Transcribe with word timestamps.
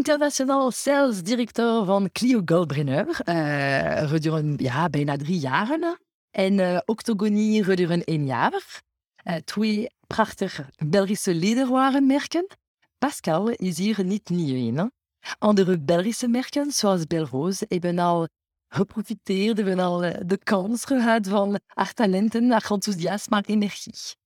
Internationaal 0.00 0.70
sales 0.70 1.22
directeur 1.22 1.84
van 1.84 2.10
Clio 2.12 2.42
Goldbrenner 2.44 3.06
uh, 3.06 4.10
gedurende 4.10 4.62
ja, 4.62 4.88
bijna 4.88 5.16
drie 5.16 5.38
jaren. 5.38 6.00
En 6.30 6.58
uh, 6.58 6.78
Octogonie 6.84 7.64
gedurende 7.64 8.04
één 8.04 8.26
jaar. 8.26 8.82
Uh, 9.24 9.34
twee 9.34 9.90
prachtige 10.06 10.64
Belgische 10.86 11.34
lederwarenmerken. 11.34 12.46
Pascal 12.98 13.48
is 13.48 13.78
hier 13.78 14.04
niet 14.04 14.28
nieuw 14.28 14.66
in. 14.66 14.92
Andere 15.38 15.80
Belgische 15.80 16.28
merken, 16.28 16.72
zoals 16.72 17.06
Belrose, 17.06 17.64
hebben 17.68 17.98
al 17.98 18.28
geprofiteerd, 18.68 19.56
hebben 19.56 19.78
al 19.78 19.98
de 20.26 20.38
kans 20.42 20.84
gehad 20.84 21.28
van 21.28 21.58
haar 21.66 21.92
talenten, 21.92 22.50
haar 22.50 22.70
enthousiasme, 22.70 23.34
haar 23.34 23.44
energie. 23.44 24.18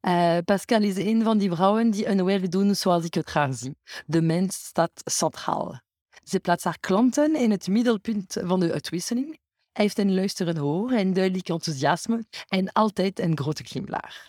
Uh, 0.00 0.38
Pascal 0.44 0.82
is 0.82 0.96
een 0.96 1.22
van 1.22 1.38
die 1.38 1.50
vrouwen 1.50 1.90
die 1.90 2.06
een 2.06 2.24
werk 2.24 2.50
doen 2.50 2.74
zoals 2.74 3.04
ik 3.04 3.14
het 3.14 3.30
graag 3.30 3.54
zie. 3.54 3.76
De 4.06 4.22
mens 4.22 4.54
staat 4.54 5.02
centraal. 5.04 5.80
Ze 6.24 6.40
plaatst 6.40 6.64
haar 6.64 6.78
klanten 6.78 7.36
in 7.36 7.50
het 7.50 7.68
middelpunt 7.68 8.36
van 8.40 8.60
de 8.60 8.72
uitwisseling. 8.72 9.38
Hij 9.72 9.84
heeft 9.84 9.98
een 9.98 10.14
luisterend 10.14 10.58
oor 10.58 10.92
en 10.92 11.12
duidelijk 11.12 11.48
enthousiasme 11.48 12.24
en 12.48 12.72
altijd 12.72 13.18
een 13.18 13.38
grote 13.38 13.64
glimlach. 13.64 14.28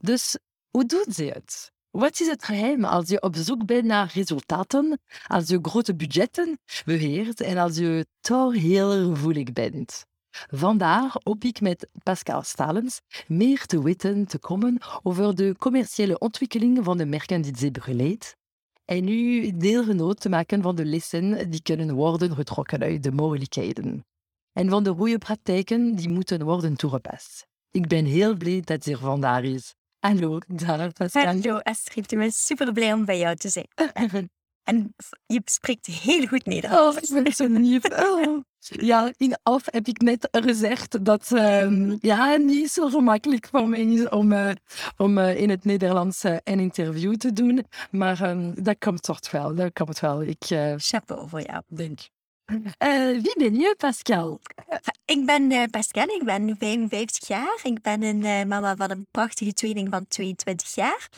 Dus 0.00 0.38
hoe 0.70 0.84
doet 0.84 1.14
ze 1.14 1.24
het? 1.24 1.72
Wat 1.90 2.20
is 2.20 2.26
het 2.26 2.44
geheim 2.44 2.84
als 2.84 3.08
je 3.08 3.22
op 3.22 3.36
zoek 3.36 3.66
bent 3.66 3.84
naar 3.84 4.10
resultaten, 4.14 5.00
als 5.26 5.48
je 5.48 5.58
grote 5.62 5.94
budgetten 5.94 6.58
beheert 6.84 7.40
en 7.40 7.56
als 7.56 7.76
je 7.76 8.06
toch 8.20 8.54
heel 8.54 9.14
gevoelig 9.14 9.52
bent? 9.52 10.06
Vandaar 10.50 11.16
hoop 11.22 11.44
ik 11.44 11.60
met 11.60 11.88
Pascal 12.02 12.42
Stalens 12.42 13.00
meer 13.26 13.66
te 13.66 13.82
weten 13.82 14.26
te 14.26 14.38
komen 14.38 14.78
over 15.02 15.34
de 15.34 15.54
commerciële 15.58 16.18
ontwikkeling 16.18 16.84
van 16.84 16.96
de 16.96 17.06
merken 17.06 17.42
die 17.42 17.56
ze 17.56 17.70
begeleidt 17.70 18.36
en 18.84 19.04
nu 19.04 19.50
deelgenoot 19.56 20.20
te 20.20 20.28
maken 20.28 20.62
van 20.62 20.76
de 20.76 20.84
lessen 20.84 21.50
die 21.50 21.62
kunnen 21.62 21.94
worden 21.94 22.34
getrokken 22.34 22.82
uit 22.82 23.02
de 23.02 23.12
mogelijkheden 23.12 24.04
en 24.52 24.68
van 24.68 24.82
de 24.82 24.90
goede 24.90 25.18
praktijken 25.18 25.94
die 25.94 26.08
moeten 26.08 26.44
worden 26.44 26.76
toegepast. 26.76 27.46
Ik 27.70 27.86
ben 27.86 28.04
heel 28.04 28.36
blij 28.36 28.60
dat 28.60 28.84
ze 28.84 28.90
er 28.90 28.98
vandaag 28.98 29.42
is. 29.42 29.74
Hallo, 29.98 30.38
daar 30.46 30.92
Pascal. 30.92 31.24
Hallo 31.24 31.58
Astrid, 31.58 32.12
ik 32.12 32.18
ben 32.18 32.32
super 32.32 32.72
blij 32.72 32.92
om 32.92 33.04
bij 33.04 33.18
jou 33.18 33.36
te 33.36 33.48
zijn. 33.48 33.68
En 34.66 34.94
je 35.26 35.40
spreekt 35.44 35.86
heel 35.86 36.26
goed 36.26 36.44
Nederlands. 36.46 37.10
Oh, 37.10 37.16
ik 37.16 37.24
ben 37.24 37.32
zo 37.32 37.46
lief. 37.46 37.84
Oh. 37.84 38.40
Ja, 38.68 39.12
in 39.16 39.36
af 39.42 39.62
heb 39.64 39.86
ik 39.86 40.00
net 40.00 40.28
gezegd 40.30 41.04
dat 41.04 41.30
um, 41.30 41.98
ja, 42.00 42.36
niet 42.36 42.70
zo 42.70 42.88
gemakkelijk 42.88 43.48
voor 43.50 43.68
mij 43.68 43.80
is 43.80 44.08
om, 44.08 44.32
uh, 44.32 44.50
om 44.96 45.18
uh, 45.18 45.40
in 45.40 45.50
het 45.50 45.64
Nederlands 45.64 46.24
uh, 46.24 46.36
een 46.44 46.60
interview 46.60 47.16
te 47.16 47.32
doen. 47.32 47.66
Maar 47.90 48.30
um, 48.30 48.62
dat 48.62 48.76
komt 48.78 49.02
toch 49.02 49.30
wel. 49.30 49.54
Dat 49.54 49.72
komt 49.72 50.00
wel. 50.00 50.22
Ik, 50.22 50.44
Chapeau 50.76 51.28
voor 51.28 51.40
jou. 51.42 51.62
Denk. 51.66 51.98
wie 53.22 53.34
ben 53.36 53.54
je, 53.54 53.74
Pascal? 53.78 54.40
Ik 55.04 55.26
ben 55.26 55.70
Pascal, 55.70 56.08
ik 56.08 56.24
ben 56.24 56.56
55 56.58 57.28
jaar. 57.28 57.60
Ik 57.62 57.82
ben 57.82 58.02
een 58.02 58.48
mama 58.48 58.76
van 58.76 58.90
een 58.90 59.06
prachtige 59.10 59.52
tweeling 59.52 59.88
van 59.90 60.06
22 60.08 60.74
jaar. 60.74 61.08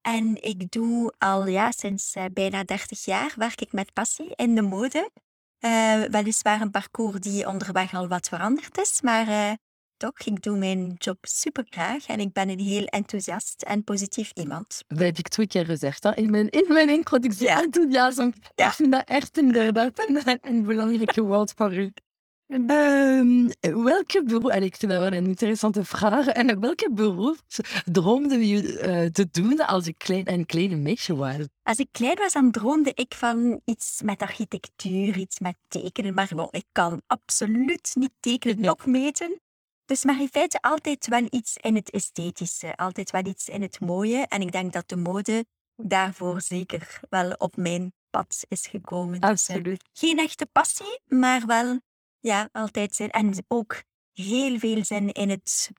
En 0.00 0.42
ik 0.42 0.70
doe 0.70 1.12
al 1.18 1.46
ja, 1.46 1.70
sinds 1.70 2.14
bijna 2.32 2.64
30 2.64 3.04
jaar 3.04 3.32
werk 3.36 3.60
ik 3.60 3.72
met 3.72 3.92
passie 3.92 4.32
in 4.36 4.54
de 4.54 4.62
mode. 4.62 5.10
Uh, 5.60 6.02
weliswaar 6.02 6.60
een 6.60 6.70
parcours 6.70 7.20
die 7.20 7.46
onderweg 7.46 7.94
al 7.94 8.08
wat 8.08 8.28
veranderd 8.28 8.78
is, 8.78 9.00
maar 9.00 9.28
uh, 9.28 9.52
toch, 9.96 10.20
ik 10.24 10.42
doe 10.42 10.56
mijn 10.56 10.94
job 10.98 11.18
super 11.20 11.66
graag 11.70 12.06
en 12.06 12.20
ik 12.20 12.32
ben 12.32 12.48
een 12.48 12.58
heel 12.58 12.84
enthousiast 12.84 13.62
en 13.62 13.84
positief 13.84 14.30
iemand. 14.34 14.84
Dat 14.86 14.98
heb 14.98 15.18
ik 15.18 15.28
twee 15.28 15.46
keer 15.46 15.64
gezegd 15.64 16.02
hè? 16.02 16.14
In, 16.14 16.30
mijn, 16.30 16.48
in 16.48 16.64
mijn 16.68 16.88
introductie. 16.88 17.46
Ja. 17.46 17.62
Enthousiasme. 17.62 18.32
Ja. 18.54 18.66
Ik 18.66 18.72
vind 18.72 18.92
dat 18.92 19.08
echt 19.08 19.38
inderdaad 19.38 20.08
een, 20.08 20.38
een 20.42 20.62
belangrijke 20.62 21.22
woord 21.22 21.52
voor 21.56 21.74
u. 21.74 21.92
Um, 22.50 23.50
welke 23.60 24.22
beroep, 24.24 24.48
en 24.48 24.62
ik 24.62 24.76
vind 24.76 24.92
dat 24.92 25.00
wel 25.00 25.12
een 25.12 25.26
interessante 25.26 25.84
vraag, 25.84 26.26
en 26.26 26.60
welke 26.60 26.90
beroep 26.92 27.38
droomde 27.84 28.48
je 28.48 28.62
uh, 28.62 29.10
te 29.10 29.28
doen 29.30 29.66
als 29.66 29.84
je 29.84 29.94
klein, 29.94 30.32
een 30.32 30.46
kleine 30.46 30.76
meisje 30.76 31.16
was? 31.16 31.36
Als 31.62 31.78
ik 31.78 31.88
klein 31.90 32.16
was, 32.16 32.32
dan 32.32 32.50
droomde 32.50 32.92
ik 32.94 33.14
van 33.14 33.60
iets 33.64 34.00
met 34.02 34.22
architectuur, 34.22 35.18
iets 35.18 35.38
met 35.38 35.56
tekenen, 35.68 36.14
maar 36.14 36.30
bon, 36.34 36.48
ik 36.50 36.64
kan 36.72 37.02
absoluut 37.06 37.90
niet 37.94 38.12
tekenen 38.20 38.70
of 38.70 38.86
meten. 38.86 39.40
Dus 39.84 40.04
maar 40.04 40.20
in 40.20 40.28
feite 40.28 40.60
altijd 40.60 41.06
wel 41.06 41.26
iets 41.30 41.56
in 41.56 41.74
het 41.74 41.90
esthetische, 41.90 42.76
altijd 42.76 43.10
wel 43.10 43.26
iets 43.26 43.48
in 43.48 43.62
het 43.62 43.80
mooie. 43.80 44.26
En 44.26 44.40
ik 44.40 44.52
denk 44.52 44.72
dat 44.72 44.88
de 44.88 44.96
mode 44.96 45.44
daarvoor 45.76 46.40
zeker 46.40 47.00
wel 47.10 47.32
op 47.32 47.56
mijn 47.56 47.92
pad 48.10 48.44
is 48.48 48.66
gekomen. 48.66 49.20
Absoluut. 49.20 49.64
Dus, 49.64 50.02
uh, 50.02 50.10
geen 50.10 50.18
echte 50.18 50.46
passie, 50.52 51.00
maar 51.06 51.46
wel 51.46 51.80
ja, 52.20 52.48
altijd 52.52 52.94
zin. 52.94 53.10
En 53.10 53.44
ook 53.48 53.82
heel 54.12 54.58
veel 54.58 54.84
zin 54.84 55.12
in 55.12 55.30
het, 55.30 55.70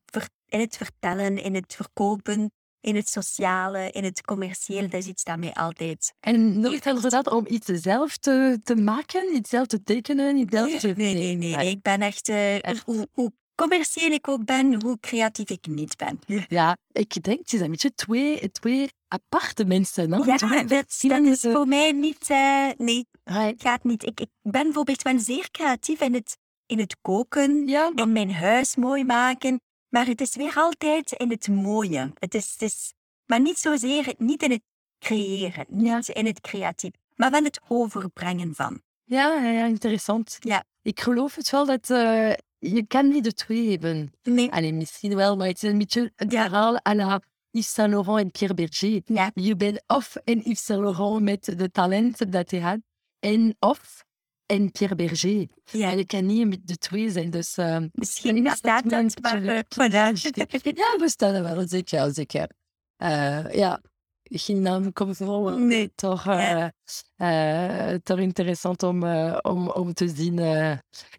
in 0.45 0.59
het 0.59 0.77
vertellen, 0.77 1.44
in 1.44 1.55
het 1.55 1.75
verkopen, 1.75 2.51
in 2.81 2.95
het 2.95 3.09
sociale, 3.09 3.91
in 3.91 4.03
het 4.03 4.22
commerciële. 4.22 4.88
Dat 4.88 5.01
is 5.01 5.07
iets 5.07 5.23
dat 5.23 5.38
mij 5.38 5.53
altijd... 5.53 6.13
En 6.19 6.59
nooit 6.59 6.83
dat 7.09 7.29
om 7.29 7.45
iets 7.47 7.66
zelf 7.66 8.17
te, 8.17 8.59
te 8.63 8.75
maken, 8.75 9.35
iets 9.35 9.50
zelf 9.50 9.67
te 9.67 9.83
tekenen, 9.83 10.38
iets 10.38 10.55
zelf 10.55 10.79
te... 10.79 10.88
Nee, 10.88 11.13
nee, 11.13 11.35
nee. 11.35 11.56
nee. 11.56 11.69
Ik 11.69 11.81
ben 11.81 12.01
echt... 12.01 12.30
Uh, 12.30 12.56
hoe, 12.86 13.07
hoe 13.12 13.31
commercieel 13.56 14.12
ik 14.12 14.27
ook 14.27 14.45
ben, 14.45 14.81
hoe 14.81 15.00
creatief 15.00 15.50
ik 15.50 15.68
niet 15.68 15.97
ben. 15.97 16.19
Ja, 16.47 16.77
ik 16.91 17.24
denk, 17.24 17.39
het 17.39 17.53
is 17.53 17.59
een 17.59 17.71
beetje 17.71 17.94
twee, 17.94 18.51
twee 18.51 18.89
aparte 19.09 19.65
mensen. 19.65 20.11
Hè? 20.11 20.17
Ja, 20.17 20.38
dat, 20.63 21.00
dat 21.01 21.25
is 21.25 21.41
voor 21.41 21.67
mij 21.67 21.91
niet... 21.91 22.29
Uh, 22.29 22.69
nee, 22.77 23.07
het 23.23 23.61
gaat 23.61 23.83
niet. 23.83 24.06
Ik, 24.06 24.19
ik 24.19 24.29
ben 24.41 24.63
bijvoorbeeld 24.63 25.01
wel 25.01 25.19
zeer 25.19 25.51
creatief 25.51 26.01
in 26.01 26.13
het, 26.13 26.38
in 26.65 26.79
het 26.79 26.95
koken, 27.01 27.67
ja. 27.67 27.91
in 27.95 28.11
mijn 28.11 28.33
huis 28.33 28.75
mooi 28.75 29.03
maken. 29.03 29.61
Maar 29.89 30.06
het 30.06 30.21
is 30.21 30.35
weer 30.35 30.56
altijd 30.56 31.11
in 31.11 31.29
het 31.29 31.47
mooie. 31.47 32.11
Het 32.19 32.35
is, 32.35 32.51
het 32.51 32.61
is, 32.61 32.94
maar 33.25 33.41
niet 33.41 33.57
zozeer 33.57 34.13
niet 34.17 34.44
in 34.44 34.51
het 34.51 34.63
creëren, 35.00 35.65
niet 35.67 36.07
in 36.07 36.25
het 36.25 36.41
creatief, 36.41 36.91
maar 37.15 37.31
wel 37.31 37.44
het 37.44 37.59
overbrengen 37.67 38.55
van. 38.55 38.81
Ja, 39.03 39.33
ja 39.33 39.65
interessant. 39.65 40.38
Ja. 40.39 40.63
Ik 40.81 41.00
geloof 41.00 41.35
het 41.35 41.50
wel 41.50 41.65
dat 41.65 41.89
uh, 41.89 42.33
je 42.57 42.85
kan 42.88 43.07
niet 43.07 43.23
de 43.23 43.33
twee 43.33 43.69
hebben. 43.69 44.13
Nee. 44.23 44.51
Allee, 44.51 44.73
misschien 44.73 45.15
wel, 45.15 45.35
maar 45.35 45.47
het 45.47 45.63
is 45.63 45.69
een 45.69 45.77
beetje 45.77 46.12
een 46.15 46.29
verhaal 46.29 46.79
à 46.88 46.94
la 46.94 47.21
Yves 47.51 47.74
Saint 47.74 47.92
Laurent 47.92 48.19
en 48.19 48.31
Pierre 48.31 48.54
Berger. 48.54 49.01
Ja. 49.06 49.31
Je 49.34 49.56
bent 49.56 49.84
of 49.88 50.16
een 50.24 50.42
Yves 50.44 50.66
Saint 50.66 50.81
Laurent 50.81 51.22
met 51.22 51.46
de 51.57 51.72
talenten 51.72 52.31
dat 52.31 52.51
hij 52.51 52.60
had, 52.60 52.80
en 53.19 53.56
of 53.60 54.04
en 54.46 54.72
Pierre 54.72 54.96
Berger. 54.96 55.48
Ja. 55.72 55.92
En 55.92 55.98
je 55.98 56.06
kan 56.06 56.25
niet 56.25 56.48
met 56.48 56.68
de 56.68 56.78
twee 56.78 57.10
zijn. 57.10 57.30
Dus, 57.30 57.57
uh, 57.57 57.78
Misschien 57.92 58.44
bestaat 58.44 58.90
dat, 58.90 59.22
maar 59.22 59.42
uh, 59.42 59.60
Ja, 60.75 60.96
bestaat 60.98 61.42
wel, 61.42 61.68
zeker. 61.68 62.13
zeker. 62.13 62.50
Uh, 62.98 63.54
ja. 63.54 63.81
Geen 64.29 64.61
naam 64.61 64.93
komt 64.93 65.17
voor. 65.17 65.59
Nee. 65.59 65.91
Toch, 65.95 66.27
eh, 66.27 66.67
eh, 67.15 67.99
toch 68.03 68.19
interessant 68.19 68.83
om, 68.83 69.03
om, 69.41 69.69
om 69.69 69.93
te 69.93 70.07
zien. 70.07 70.35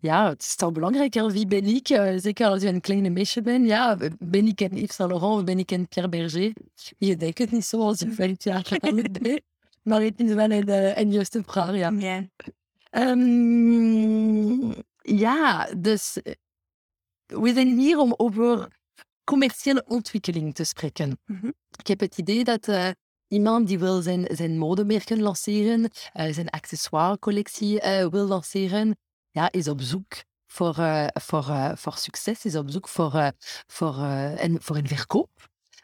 ja, 0.00 0.28
het 0.28 0.42
is 0.42 0.56
toch 0.56 0.72
belangrijk. 0.72 1.14
hè, 1.14 1.32
Wie 1.32 1.46
ben 1.46 1.64
ik? 1.64 1.86
Zeker 2.16 2.46
als 2.46 2.62
je 2.62 2.68
een 2.68 2.80
kleine 2.80 3.10
meisje 3.10 3.42
bent. 3.42 3.66
Ja, 3.68 3.96
ben 4.18 4.46
ik 4.46 4.60
een 4.60 4.76
Yves 4.76 4.94
Saint 4.94 5.12
Laurent 5.12 5.38
of 5.38 5.44
ben 5.44 5.58
ik 5.58 5.70
een 5.70 5.88
Pierre 5.88 6.10
Berger? 6.10 6.52
Je 6.98 7.16
denkt 7.16 7.38
het 7.38 7.50
niet 7.50 7.64
zo 7.64 7.80
als 7.80 7.98
je 7.98 8.10
vijf 8.12 8.44
jaar 8.44 8.64
geleden 8.64 9.12
deed. 9.12 9.42
Maar 9.82 10.02
het 10.02 10.20
is 10.20 10.32
wel 10.32 10.50
een, 10.50 10.98
een 10.98 11.12
juiste 11.12 11.42
vraag, 11.46 11.76
ja. 11.76 11.90
Ja. 11.90 12.28
Ja, 15.02 15.68
dus 15.78 16.18
we 17.26 17.52
zijn 17.52 17.78
hier 17.78 17.98
om 17.98 18.14
over 18.16 18.79
commerciële 19.30 19.84
ontwikkeling 19.86 20.54
te 20.54 20.64
spreken. 20.64 21.18
Mhm. 21.26 21.50
Ik 21.78 21.86
heb 21.86 22.00
het 22.00 22.18
idee 22.18 22.44
dat 22.44 22.68
eh, 22.68 22.88
iemand 23.28 23.68
die 23.68 23.78
wil 23.78 24.02
zijn, 24.02 24.26
zijn 24.30 24.58
modemerken 24.58 25.20
lanceren, 25.20 25.90
eh, 26.12 26.32
zijn 26.32 26.48
accessoirecollectie 26.48 27.80
eh, 27.80 28.06
wil 28.06 28.26
lanceren, 28.26 28.96
ja, 29.30 29.50
is 29.50 29.68
op 29.68 29.80
zoek 29.80 30.12
voor, 30.46 30.74
voor, 31.12 31.72
voor 31.74 31.96
succes, 31.96 32.44
is 32.44 32.56
op 32.56 32.70
zoek 32.70 32.88
voor, 32.88 33.32
voor, 33.66 33.96
een, 34.36 34.58
voor 34.60 34.76
een 34.76 34.88
verkoop. 34.88 35.30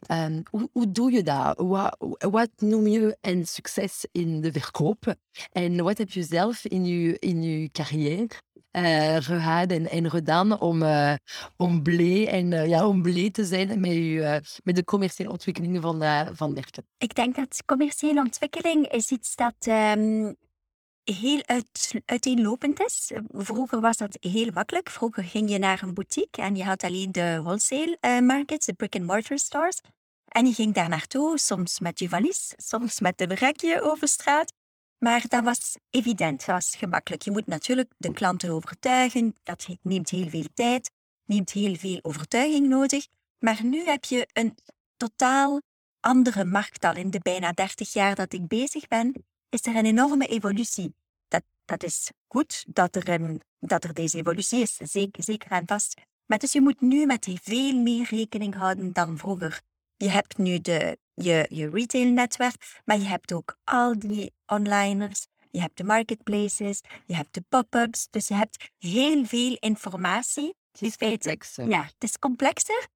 Ehm, 0.07 0.43
hoe, 0.51 0.69
hoe 0.73 0.91
doe 0.93 1.13
je 1.13 1.23
dat? 1.23 1.59
Wat, 1.59 1.97
wat 2.19 2.51
noem 2.57 2.87
je 2.87 3.17
een 3.21 3.47
succes 3.47 4.07
in 4.13 4.41
de 4.41 4.53
verkoop? 4.53 5.15
En 5.53 5.83
wat 5.83 5.99
heb 5.99 6.11
je 6.11 6.23
zelf 6.23 6.65
in 6.65 6.85
je, 6.85 7.19
in 7.19 7.43
je 7.43 7.71
carrière 7.71 8.29
gehad 9.23 9.71
en, 9.71 9.91
en 9.91 10.61
om, 10.61 10.83
eh, 10.83 11.15
om, 11.57 11.83
blij 11.83 12.29
en, 12.29 12.53
eh, 12.53 12.69
ja, 12.69 12.89
om 12.89 13.03
blij 13.03 13.31
te 13.31 13.45
zijn 13.45 13.81
met, 13.81 13.93
je, 13.93 14.23
eh, 14.23 14.41
met 14.65 14.77
de 14.77 14.85
commerciële 14.85 15.31
ontwikkelingen 15.31 15.83
van, 15.83 16.03
van 16.37 16.53
merken? 16.53 16.87
Ik 16.99 17.15
denk 17.15 17.37
dat 17.37 17.63
commerciële 17.67 18.21
ontwikkeling 18.21 18.89
is 18.89 19.11
iets 19.11 19.35
dat 19.35 19.55
ehm, 19.59 20.33
heel 21.05 21.43
uit, 21.45 21.95
uiteenlopend 22.05 22.81
is. 22.81 23.13
Vroeger 23.29 23.81
was 23.81 23.97
dat 23.97 24.17
heel 24.21 24.51
makkelijk. 24.55 24.91
Vroeger 24.91 25.25
ging 25.25 25.51
je 25.51 25.59
naar 25.59 25.83
een 25.83 25.95
boutique 25.95 26.43
en 26.43 26.57
je 26.57 26.65
had 26.65 26.83
alleen 26.83 27.13
de 27.13 27.41
wholesale 27.43 28.21
markets, 28.23 28.67
de 28.67 28.73
brick-and-mortar 28.73 29.39
stores. 29.39 29.81
En 30.27 30.47
je 30.47 30.53
ging 30.53 30.75
daar 30.75 30.89
naartoe, 30.89 31.39
soms 31.39 31.81
met 31.81 31.99
je 31.99 32.09
valies, 32.09 32.53
soms 32.57 33.01
met 33.01 33.21
een 33.21 33.35
rekje 33.35 33.83
over 33.83 34.09
straat. 34.09 34.53
Maar 34.99 35.25
dat 35.29 35.45
was 35.45 35.77
evident, 35.91 36.39
dat 36.39 36.55
was 36.55 36.77
gemakkelijk. 36.77 37.23
Je 37.23 37.31
moet 37.31 37.47
natuurlijk 37.47 37.93
de 37.97 38.13
klanten 38.13 38.51
overtuigen. 38.51 39.35
Dat 39.43 39.67
neemt 39.83 40.11
heel 40.11 40.29
veel 40.29 40.47
tijd, 40.55 40.91
neemt 41.25 41.51
heel 41.51 41.75
veel 41.75 41.99
overtuiging 42.03 42.69
nodig. 42.69 43.07
Maar 43.39 43.65
nu 43.65 43.85
heb 43.85 44.05
je 44.05 44.29
een 44.33 44.55
totaal 44.97 45.61
andere 46.01 46.45
markt 46.45 46.85
al. 46.85 46.97
In 46.97 47.11
de 47.11 47.19
bijna 47.19 47.53
30 47.53 47.93
jaar 47.93 48.15
dat 48.15 48.33
ik 48.33 48.47
bezig 48.47 48.87
ben, 48.89 49.25
is 49.49 49.67
er 49.67 49.77
een 49.77 49.87
enorme 49.87 50.27
evolutie. 50.27 50.95
Dat, 51.29 51.43
dat 51.65 51.83
is 51.83 52.11
goed 52.27 52.65
dat 52.69 52.97
er, 52.97 53.09
een, 53.09 53.43
dat 53.59 53.85
er 53.85 53.95
deze 53.95 54.19
evolutie 54.19 54.61
is, 54.61 54.77
zeker, 54.77 55.23
zeker 55.23 55.51
en 55.51 55.67
vast. 55.67 56.01
Maar 56.27 56.39
dus 56.39 56.53
je 56.53 56.61
moet 56.61 56.81
nu 56.81 57.07
met 57.07 57.29
veel 57.43 57.81
meer 57.81 58.07
rekening 58.11 58.55
houden 58.55 58.93
dan 58.93 59.19
vroeger. 59.19 59.61
Je 59.97 60.09
hebt 60.09 60.39
nu 60.39 60.61
de, 60.61 60.99
je, 61.17 61.47
je 61.49 61.71
retailnetwerk, 61.71 62.81
maar 62.85 62.99
je 62.99 63.07
hebt 63.07 63.33
ook 63.33 63.59
al 63.65 63.99
die 63.99 64.33
onliners, 64.47 65.27
je 65.51 65.61
hebt 65.61 65.77
de 65.77 65.85
marketplaces, 65.85 66.81
je 67.07 67.15
hebt 67.15 67.35
de 67.35 67.45
pop-ups. 67.49 68.09
Dus 68.11 68.29
je 68.29 68.35
hebt 68.35 68.71
heel 68.79 69.25
veel 69.25 69.57
informatie. 69.61 70.55
Het 70.73 70.83
is 70.83 70.95
feite- 70.95 71.29
complex. 71.29 71.57
hè. 71.57 71.63
Ja, 71.63 71.83
het 71.83 72.03
is 72.03 72.19
complexer 72.19 72.87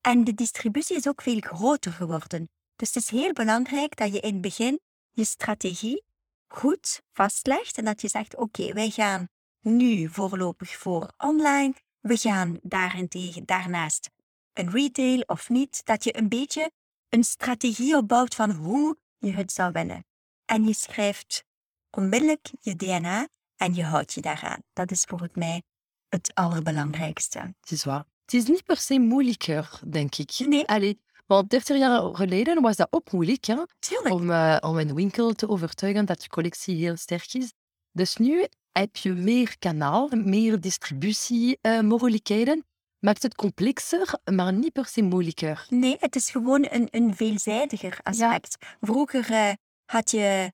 en 0.00 0.24
de 0.24 0.34
distributie 0.34 0.96
is 0.96 1.08
ook 1.08 1.22
veel 1.22 1.40
groter 1.40 1.92
geworden. 1.92 2.48
Dus 2.76 2.94
het 2.94 3.02
is 3.02 3.10
heel 3.10 3.32
belangrijk 3.32 3.96
dat 3.96 4.12
je 4.12 4.20
in 4.20 4.32
het 4.32 4.40
begin 4.40 4.80
je 5.10 5.24
strategie 5.24 6.04
goed 6.46 7.02
vastlegt 7.12 7.78
en 7.78 7.84
dat 7.84 8.00
je 8.00 8.08
zegt: 8.08 8.36
Oké, 8.36 8.72
wij 8.72 8.90
gaan 8.90 9.28
nu 9.60 10.08
voorlopig 10.08 10.76
voor 10.76 11.12
online. 11.16 11.74
We 12.00 12.16
gaan 12.16 12.58
daarentegen 12.62 13.44
daarnaast 13.44 14.10
een 14.52 14.70
retail 14.70 15.20
of 15.20 15.48
niet. 15.48 15.84
Dat 15.84 16.04
je 16.04 16.16
een 16.16 16.28
beetje 16.28 16.70
een 17.14 17.24
strategie 17.24 17.96
opbouwt 17.96 18.34
van 18.34 18.50
hoe 18.50 18.96
je 19.18 19.32
het 19.32 19.52
zou 19.52 19.72
willen. 19.72 20.06
En 20.44 20.64
je 20.64 20.74
schrijft 20.74 21.44
onmiddellijk 21.90 22.50
je 22.60 22.76
DNA 22.76 23.28
en 23.56 23.74
je 23.74 23.84
houdt 23.84 24.12
je 24.12 24.20
daaraan. 24.20 24.62
Dat 24.72 24.90
is 24.90 25.04
volgens 25.04 25.34
mij 25.34 25.62
het 26.08 26.30
allerbelangrijkste. 26.34 27.38
Het 27.38 27.70
is 27.70 27.84
waar. 27.84 28.04
Het 28.24 28.34
is 28.34 28.46
niet 28.46 28.64
per 28.64 28.76
se 28.76 28.98
moeilijker, 28.98 29.80
denk 29.88 30.14
ik. 30.14 30.38
Nee. 30.38 30.66
Allee, 30.66 31.00
want 31.26 31.50
30 31.50 31.78
jaar 31.78 32.14
geleden 32.14 32.62
was 32.62 32.76
dat 32.76 32.88
ook 32.90 33.12
moeilijk, 33.12 33.44
hè? 33.44 33.62
Om, 34.08 34.30
eh, 34.30 34.56
om 34.60 34.78
een 34.78 34.94
winkel 34.94 35.32
te 35.32 35.48
overtuigen 35.48 36.04
dat 36.04 36.22
je 36.22 36.28
collectie 36.28 36.76
heel 36.76 36.96
sterk 36.96 37.34
is. 37.34 37.52
Dus 37.92 38.16
nu 38.16 38.46
heb 38.72 38.96
je 38.96 39.12
meer 39.12 39.58
kanaal, 39.58 40.08
meer 40.10 40.60
distributiemogelijkheden. 40.60 42.64
Maakt 43.04 43.22
het 43.22 43.34
complexer, 43.34 44.18
maar 44.24 44.52
niet 44.52 44.72
per 44.72 44.86
se 44.86 45.02
moeilijker. 45.02 45.66
Nee, 45.68 45.96
het 46.00 46.16
is 46.16 46.30
gewoon 46.30 46.66
een, 46.70 46.88
een 46.90 47.14
veelzijdiger 47.16 47.98
aspect. 48.02 48.56
Vroeger 48.80 49.30
eh, 49.32 49.52
had 49.84 50.10
je 50.10 50.52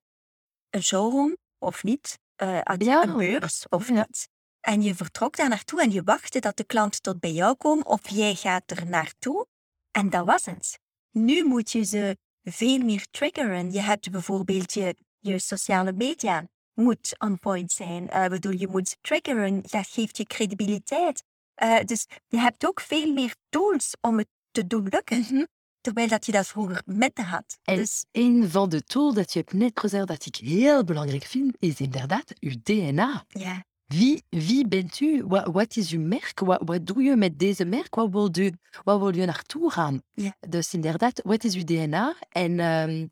een 0.71 0.83
showroom 0.83 1.37
of 1.59 1.83
niet, 1.83 2.19
eh, 2.37 2.59
had 2.63 2.85
je 2.85 2.91
Ja. 2.91 3.03
een 3.03 3.17
beurs 3.17 3.69
of 3.69 3.89
Ja. 3.89 3.95
niet. 3.95 4.29
En 4.61 4.83
je 4.83 4.95
vertrok 4.95 5.37
daar 5.37 5.49
naartoe 5.49 5.83
en 5.83 5.91
je 5.91 6.03
wachtte 6.03 6.39
dat 6.39 6.57
de 6.57 6.65
klant 6.65 7.03
tot 7.03 7.21
bij 7.21 7.33
jou 7.33 7.57
komt 7.57 7.85
of 7.85 8.09
jij 8.09 8.35
gaat 8.35 8.71
er 8.71 8.87
naartoe. 8.87 9.47
En 9.91 10.11
dat 10.11 10.27
was 10.27 10.45
het. 10.45 10.79
Nu 11.11 11.45
moet 11.45 11.71
je 11.71 11.83
ze 11.85 12.17
veel 12.43 12.79
meer 12.79 13.07
triggeren. 13.11 13.73
Je 13.73 13.81
hebt 13.81 14.11
bijvoorbeeld 14.11 14.73
je, 14.73 14.97
je 15.19 15.39
sociale 15.39 15.93
media 15.93 16.49
moet 16.75 17.15
on 17.19 17.39
point 17.39 17.73
zijn. 17.73 18.09
Eh, 18.11 18.27
bedoel, 18.29 18.53
je 18.53 18.69
moet 18.69 18.97
triggeren. 19.01 19.63
Dat 19.63 19.87
geeft 19.87 20.17
je 20.17 20.25
credibiliteit. 20.25 21.23
Eh, 21.61 21.85
dus 21.85 22.07
je 22.29 22.39
hebt 22.39 22.67
ook 22.67 22.81
veel 22.81 23.13
meer 23.13 23.35
tools 23.49 23.95
om 24.01 24.19
het 24.19 24.29
te 24.51 24.67
doen 24.67 24.89
lukken. 24.91 25.49
Terwijl 25.81 26.09
dat 26.09 26.27
je 26.27 26.33
dat 26.33 26.47
vroeger 26.47 26.83
minder 26.85 27.25
had. 27.25 27.59
En 27.63 27.77
Dus 27.77 28.05
een 28.13 28.51
van 28.51 28.69
de 28.69 28.83
tools 28.83 29.15
dat 29.15 29.33
je 29.33 29.39
hebt 29.39 29.53
net 29.53 29.81
gezegd 29.81 30.07
dat 30.07 30.27
ik 30.27 30.37
heel 30.37 30.85
belangrijk 30.85 31.25
vind, 31.25 31.57
is 31.59 31.81
inderdaad 31.81 32.33
uw 32.41 32.55
DNA. 32.63 33.25
ja, 33.29 33.65
Wie, 33.87 34.23
wie 34.29 34.69
bent 34.69 35.01
u? 35.01 35.25
Wat, 35.27 35.47
wat 35.53 35.77
is 35.77 35.93
uw 35.93 36.01
merk? 36.01 36.41
Wat, 36.41 36.61
wat 36.65 36.87
doe 36.87 37.03
je 37.03 37.17
met 37.17 37.39
deze 37.39 37.65
merk? 37.65 37.95
Wat 37.95 38.11
wil 38.11 38.29
je, 38.33 38.53
waar 38.85 38.99
wil 38.99 39.15
je 39.15 39.27
naartoe 39.27 39.71
gaan? 39.71 40.03
Ja. 40.13 40.37
Dus 40.49 40.75
inderdaad, 40.75 41.21
wat 41.25 41.45
is 41.45 41.55
uw 41.55 41.65
DNA? 41.65 42.15
En, 42.29 42.61
ehm, 42.61 43.07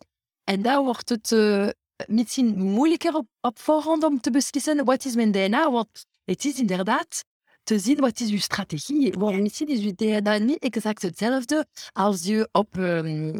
en 0.44 0.62
daar 0.62 0.82
wordt 0.82 1.08
het 1.08 1.32
eh, 1.32 1.68
misschien 2.06 2.58
moeilijker 2.62 3.14
op, 3.14 3.26
op 3.40 3.58
voorhand 3.58 4.04
om 4.04 4.20
te 4.20 4.30
beslissen 4.30 4.84
wat 4.84 5.04
is 5.04 5.14
mijn 5.14 5.32
DNA. 5.32 5.70
Want 5.70 6.06
het 6.24 6.44
is 6.44 6.58
inderdaad 6.58 7.24
te 7.68 7.78
zien 7.78 8.00
wat 8.00 8.20
is 8.20 8.30
uw 8.30 8.38
strategie. 8.38 9.12
Want 9.18 9.40
misschien 9.40 9.68
is 9.68 9.80
uw 9.80 9.94
DNA 9.94 10.38
niet 10.38 10.58
exact 10.58 11.02
hetzelfde 11.02 11.66
als 11.92 12.24
je 12.24 12.48
op 12.52 12.78
ehm, 12.78 13.38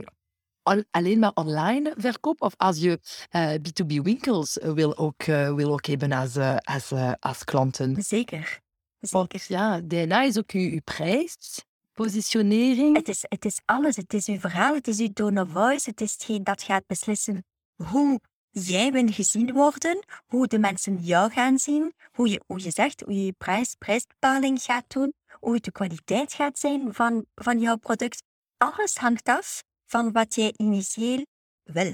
alleen 0.91 1.19
maar 1.19 1.33
online 1.35 1.95
verkoopt 1.97 2.41
of 2.41 2.55
als 2.57 2.79
je 2.79 3.01
eh, 3.31 3.55
B2B-winkels 3.55 4.59
wil, 4.75 4.97
ook, 4.97 5.23
eh, 5.23 5.55
wil 5.55 5.73
ook 5.73 5.87
hebben 5.87 6.13
als, 6.13 6.37
eh, 6.37 6.57
als, 6.57 6.91
eh, 6.91 7.13
als 7.21 7.45
klanten. 7.45 8.03
zeker. 8.03 8.61
Zeker. 9.01 9.45
ja, 9.49 9.81
DNA 9.81 10.23
is 10.23 10.39
ook 10.39 10.51
uw, 10.51 10.71
uw 10.71 10.81
prijs, 10.85 11.65
positionering. 11.93 12.97
Het 12.97 13.09
is, 13.09 13.25
het 13.29 13.45
is 13.45 13.61
alles. 13.65 13.97
Het 13.97 14.15
is 14.15 14.27
uw 14.27 14.39
verhaal, 14.39 14.75
het 14.75 14.89
is 14.89 14.99
uw 14.99 15.13
tone 15.13 15.43
of 15.43 15.51
voice. 15.51 15.91
Het 15.91 16.01
is 16.01 16.13
hetgeen 16.13 16.45
dat 16.45 16.63
gaat 16.63 16.87
beslissen 16.87 17.45
hoe 17.85 18.21
jij 18.67 18.93
wil 18.93 19.13
gezien 19.13 19.53
worden, 19.53 20.05
hoe 20.27 20.47
de 20.47 20.59
mensen 20.59 20.97
jou 20.97 21.31
gaan 21.31 21.59
zien, 21.59 21.93
hoe 22.13 22.29
je, 22.29 22.43
hoe 22.47 22.63
je 22.63 22.71
zegt, 22.71 23.01
hoe 23.01 23.15
je 23.15 23.25
je 23.25 23.33
prijs, 23.33 23.75
prijsbepaling 23.75 24.63
gaat 24.63 24.85
doen, 24.93 25.13
hoe 25.41 25.61
de 25.61 25.73
kwaliteit 25.73 26.33
gaat 26.33 26.59
zijn 26.59 26.95
van, 26.95 27.27
van 27.35 27.59
jouw 27.61 27.77
product. 27.77 28.23
Alles 28.57 28.97
hangt 28.97 29.29
af 29.29 29.63
van 29.87 30.13
wat 30.13 30.35
jij 30.35 30.55
initieel 30.57 31.27
wil. 31.63 31.93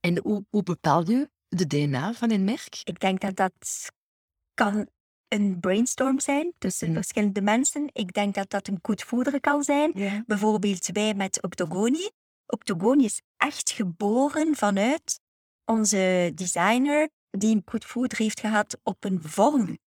En 0.00 0.18
hoe, 0.22 0.44
hoe 0.50 0.62
bepaal 0.62 1.10
je 1.10 1.30
de 1.48 1.66
DNA 1.66 2.12
van 2.12 2.30
een 2.30 2.44
merk? 2.44 2.80
Ik 2.84 3.00
denk 3.00 3.20
dat 3.20 3.36
dat 3.36 3.90
kan 4.54 4.88
een 5.28 5.60
brainstorm 5.60 6.20
zijn 6.20 6.52
tussen 6.58 6.86
Mhm. 6.88 6.96
verschillende 6.96 7.40
mensen. 7.40 7.88
Ik 7.92 8.12
denk 8.12 8.34
dat 8.34 8.50
dat 8.50 8.68
een 8.68 8.78
goed 8.82 9.02
voeder 9.02 9.40
kan 9.40 9.62
zijn. 9.62 9.92
Bijvoorbeeld 10.26 10.86
wij 10.92 11.14
met 11.14 11.42
Octogoni. 11.42 12.10
Octogoni 12.46 13.04
is 13.04 13.20
echt 13.36 13.70
geboren 13.70 14.54
vanuit 14.56 15.20
onze 15.64 16.32
designer 16.34 17.08
die 17.30 17.54
een 17.54 17.62
goed 17.64 17.84
voeder 17.84 18.18
heeft 18.18 18.40
gehad 18.40 18.78
op 18.82 19.04
een 19.04 19.22
vorm. 19.22 19.78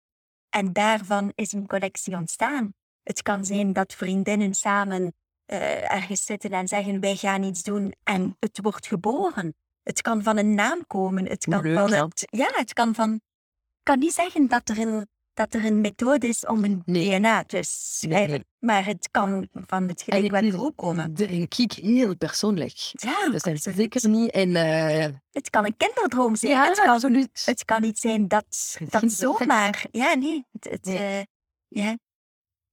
En 0.50 0.74
daarvan 0.74 1.31
is 1.36 1.53
een 1.53 1.67
collectie 1.67 2.15
ontstaan. 2.15 2.74
Het 3.03 3.22
kan 3.22 3.46
zijn 3.46 3.74
dat 3.74 3.93
vriendinnen 3.93 4.53
samen 4.53 5.13
eh, 5.46 5.93
ergens 5.93 6.25
zitten 6.25 6.51
en 6.51 6.67
zeggen 6.67 7.00
wij 7.00 7.15
gaan 7.15 7.43
iets 7.43 7.63
doen 7.63 7.93
en 8.03 8.36
het 8.39 8.60
wordt 8.62 8.88
geboren. 8.88 9.55
Het 9.84 10.01
kan 10.01 10.24
van 10.24 10.38
een 10.38 10.55
naam 10.55 10.88
komen. 10.88 11.27
Het 11.27 11.46
kan 11.46 11.62
Leuk, 11.62 11.77
van 11.77 11.89
ja. 11.89 12.05
het, 12.05 12.27
ja, 12.29 12.50
het 12.53 12.74
kan 12.74 12.96
van. 12.96 13.13
Ik 13.13 13.84
kan 13.84 14.00
niet 14.00 14.13
zeggen 14.13 14.48
dat 14.48 14.69
er 14.69 14.79
een 14.79 15.07
dat 15.38 15.53
er 15.53 15.65
een 15.65 15.82
methode 15.82 16.27
is 16.27 16.46
om 16.46 16.63
een 16.63 16.82
Nee. 16.86 17.20
DNA 17.20 17.44
te 17.44 17.60
schrijven. 17.63 18.29
nee. 18.29 18.44
Maar 18.60 18.86
het 18.86 19.08
kan 19.12 19.48
van 19.65 19.88
het 19.88 20.01
gelijk 20.01 20.32
wat 20.32 20.56
ook 20.62 20.75
komen. 20.77 21.13
Denk 21.13 21.56
ik 21.56 21.72
heel 21.72 22.15
persoonlijk. 22.15 22.77
Ja, 22.91 23.29
Dus 23.29 23.41
dat 23.41 23.53
is 23.53 23.67
absoluut. 23.67 23.77
zeker 23.94 24.10
niet. 24.10 24.32
En, 24.32 24.56
eh, 24.56 25.13
Het 25.32 25.50
kan 25.50 25.65
een 25.65 25.77
kinderdroom 25.77 26.36
zijn. 26.36 26.51
ja, 26.51 26.67
het, 26.67 26.77
kan, 26.79 26.88
absoluut. 26.89 27.41
het 27.46 27.65
kan 27.65 27.82
niet 27.82 28.00
zijn 28.00 28.27
dat, 28.27 28.77
dat 28.89 29.12
zomaar... 29.12 29.86
Ja, 29.91 30.13
nee. 30.13 30.46
Het, 30.51 30.72
het, 30.72 30.86
Nee. 30.86 31.27
eh. 31.70 31.94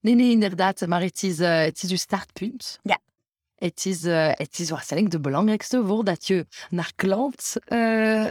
Nee, 0.00 0.14
nee, 0.14 0.30
inderdaad. 0.30 0.87
Maar 0.87 1.00
het 1.02 1.23
is, 1.23 1.38
eh, 1.38 1.59
het 1.59 1.83
is 1.83 1.90
je 1.90 1.97
startpunt. 1.97 2.78
Ja. 2.83 2.99
Het 3.64 3.87
is, 3.87 4.04
eh, 4.04 4.28
het 4.30 4.59
is 4.59 4.71
waarschijnlijk 4.71 5.12
de 5.12 5.21
belangrijkste 5.21 5.87
voordat 5.87 6.26
je 6.26 6.47
naar 6.71 6.92
klant 6.97 7.52
eh, 7.64 7.78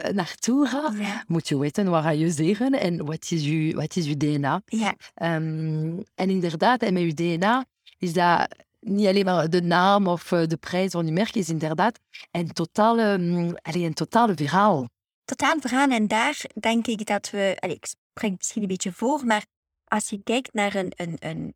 naartoe 0.03 0.67
gaat. 0.67 0.97
Ja. 0.97 1.23
Moet 1.27 1.47
je 1.47 1.57
weten 1.57 1.89
waar 1.89 2.15
je 2.15 2.31
zeggen 2.31 2.71
en 2.71 3.05
wat 3.05 3.31
is 3.31 3.45
je, 3.45 3.75
wat 3.75 3.95
is 3.95 4.05
je 4.05 4.17
DNA. 4.17 4.61
ja. 4.65 4.95
Ehm, 5.13 5.99
en 6.15 6.29
inderdaad, 6.29 6.81
en 6.81 6.93
met 6.93 7.03
je 7.03 7.13
DNA 7.13 7.65
is 7.97 8.13
dat 8.13 8.55
niet 8.79 9.07
alleen 9.07 9.25
maar 9.25 9.49
de 9.49 9.61
naam 9.61 10.07
of 10.07 10.31
eh, 10.31 10.45
de 10.45 10.57
prijs 10.57 10.91
van 10.91 11.05
je 11.05 11.11
merk, 11.11 11.35
is 11.35 11.49
inderdaad 11.49 11.99
een 12.31 12.51
totale, 12.51 13.17
mm, 13.17 13.55
allee, 13.61 13.85
een 13.85 13.93
totale 13.93 14.35
verhaal. 14.35 14.89
totaal 15.25 15.59
verhaal. 15.59 15.89
En 15.89 16.07
daar 16.07 16.41
denk 16.59 16.87
ik 16.87 17.05
dat 17.05 17.29
we. 17.29 17.57
Allee, 17.59 17.75
ik 17.75 17.85
spreek 17.85 18.37
misschien 18.37 18.61
een 18.61 18.67
beetje 18.67 18.91
voor, 18.91 19.25
maar 19.25 19.45
als 19.85 20.09
je 20.09 20.23
kijkt 20.23 20.53
naar 20.53 20.75
een, 20.75 20.91
een, 20.95 21.15
een 21.19 21.53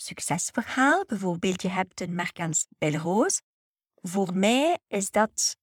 succesverhaal, 0.00 1.04
bijvoorbeeld 1.06 1.62
je 1.62 1.68
hebt 1.68 2.00
een 2.00 2.14
merk 2.14 2.40
als 2.40 2.66
Belroos. 2.78 3.40
Voor 3.94 4.34
mij 4.34 4.78
is 4.88 5.10
dat. 5.10 5.56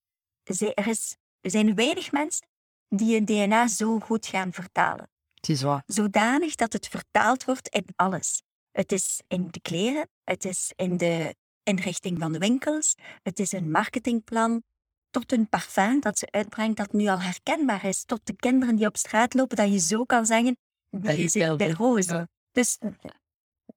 Er, 0.44 0.88
is, 0.88 1.16
er 1.42 1.52
zijn 1.52 1.76
weinig 1.76 2.12
mensen 2.12 2.48
die 2.88 3.18
een 3.18 3.26
DNA 3.26 3.68
zo 3.68 4.00
goed 4.00 4.26
gaan 4.26 4.54
vertalen. 4.54 5.10
Het 5.34 5.50
is 5.50 5.62
waar. 5.62 5.84
Zodanig 5.86 6.56
dat 6.56 6.74
het 6.74 6.88
vertaald 6.88 7.44
wordt 7.44 7.68
in 7.68 7.86
alles. 7.96 8.42
Het 8.72 8.92
is 8.92 9.22
in 9.28 9.48
de 9.52 9.60
kleren, 9.62 10.10
het 10.24 10.46
is 10.46 10.72
in 10.76 10.98
de 10.98 11.36
inrichting 11.64 12.20
van 12.20 12.32
de 12.32 12.40
winkels, 12.40 12.96
het 13.24 13.40
is 13.40 13.52
een 13.52 13.72
marketingplan, 13.72 14.64
tot 15.10 15.32
een 15.32 15.50
parfum 15.50 16.00
dat 16.00 16.18
ze 16.18 16.32
uitbrengt 16.32 16.78
dat 16.78 16.94
nu 16.94 17.08
al 17.08 17.22
herkenbaar 17.22 17.86
is, 17.86 18.04
tot 18.04 18.26
de 18.26 18.36
kinderen 18.36 18.76
die 18.76 18.88
op 18.88 18.98
straat 18.98 19.34
lopen, 19.34 19.58
dat 19.58 19.72
je 19.72 19.80
zo 19.80 20.04
kan 20.04 20.26
zeggen, 20.26 20.58
Dat 20.90 21.16
die 21.16 21.24
is 21.24 21.32
zit 21.32 21.42
wel 21.44 21.56
bij 21.56 21.70
zo. 21.70 21.76
roos. 21.76 22.06
Ja. 22.06 22.28
Dus 22.52 22.78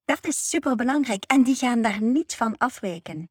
dat 0.07 0.25
is 0.25 0.49
superbelangrijk 0.49 1.23
en 1.23 1.43
die 1.43 1.55
gaan 1.55 1.81
daar 1.81 2.01
niet 2.01 2.35
van 2.35 2.57
afwijken. 2.57 3.29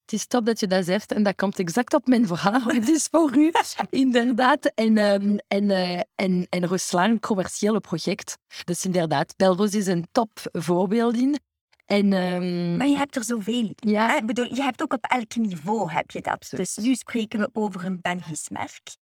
Het 0.00 0.12
is 0.12 0.26
top 0.26 0.46
dat 0.46 0.60
je 0.60 0.66
dat 0.66 0.84
zegt 0.84 1.12
en 1.12 1.22
dat 1.22 1.34
komt 1.34 1.58
exact 1.58 1.94
op 1.94 2.06
mijn 2.06 2.26
verhaal. 2.26 2.60
Het 2.78 2.88
is 2.88 3.08
voor 3.10 3.36
u, 3.36 3.52
inderdaad. 3.90 4.66
En, 4.74 4.98
ehm, 4.98 5.36
en, 5.48 5.70
eh, 5.70 6.00
en, 6.14 6.46
en 6.50 6.66
Ruslan, 6.66 7.10
een 7.10 7.20
commerciële 7.20 7.80
project. 7.80 8.38
Dus 8.64 8.84
inderdaad, 8.84 9.36
Belroos 9.36 9.74
is 9.74 9.86
een 9.86 10.06
top 10.12 10.30
voorbeeld 10.52 11.16
in. 11.16 11.38
En 11.84 12.12
ehm, 12.12 12.76
Maar 12.76 12.86
je 12.86 12.96
hebt 12.96 13.16
er 13.16 13.24
zoveel. 13.24 13.70
ja. 13.74 14.16
Ik 14.16 14.26
bedoel, 14.26 14.54
je 14.54 14.62
hebt 14.62 14.82
ook 14.82 14.92
op 14.92 15.04
elk 15.04 15.36
niveau 15.36 15.90
heb 15.90 16.10
je 16.10 16.20
dat. 16.20 16.46
Dus 16.50 16.76
nu 16.76 16.94
spreken 16.94 17.38
we 17.38 17.50
over 17.52 17.84
een 17.84 18.00
Belgisch 18.00 18.48
merk. 18.48 18.96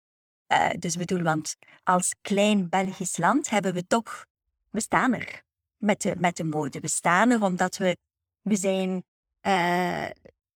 Eh, 0.48 0.70
dus 0.80 0.96
bedoel, 0.96 1.22
want 1.22 1.56
als 1.84 2.16
klein 2.22 2.70
Belgisch 2.70 3.18
land 3.18 3.50
hebben 3.50 3.74
we 3.74 3.88
toch, 3.88 4.26
we 4.70 4.82
staan 4.82 5.14
er 5.14 5.44
met 5.82 6.02
de, 6.02 6.16
met 6.18 6.38
de 6.38 6.44
mode. 6.44 6.80
We 6.80 6.88
staan 6.88 7.30
er 7.30 7.44
omdat 7.44 7.78
we, 7.78 7.98
we 8.42 8.56
zijn, 8.56 9.04
eh, 9.40 10.10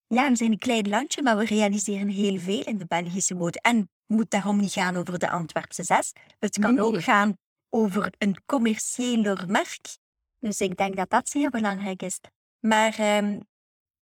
ja, 0.08 0.30
we 0.30 0.36
zijn 0.36 0.52
een 0.52 0.58
klein 0.58 0.90
landje, 0.90 1.22
maar 1.22 1.38
we 1.38 1.46
realiseren 1.46 2.08
heel 2.08 2.40
veel 2.40 2.64
in 2.64 2.78
de 2.78 2.86
Belgische 2.86 3.36
mode. 3.36 3.60
En 3.62 3.78
het 3.78 4.18
moet 4.18 4.30
daarom 4.30 4.58
niet 4.60 4.72
gaan 4.72 4.96
over 4.96 5.20
de 5.20 5.30
Antwerpse 5.30 5.84
zes. 5.84 6.14
Het 6.40 6.60
kan 6.60 6.74
Nee. 6.74 6.84
ook 6.84 7.04
gaan 7.04 7.38
over 7.70 8.14
een 8.18 8.46
commerciëler 8.46 9.44
merk. 9.48 9.98
Dus 10.40 10.62
ik 10.62 10.78
denk 10.78 10.96
dat 10.96 11.10
dat 11.10 11.30
zeer 11.30 11.50
belangrijk 11.50 12.02
is. 12.02 12.20
Maar 12.60 13.00
ehm, 13.00 13.40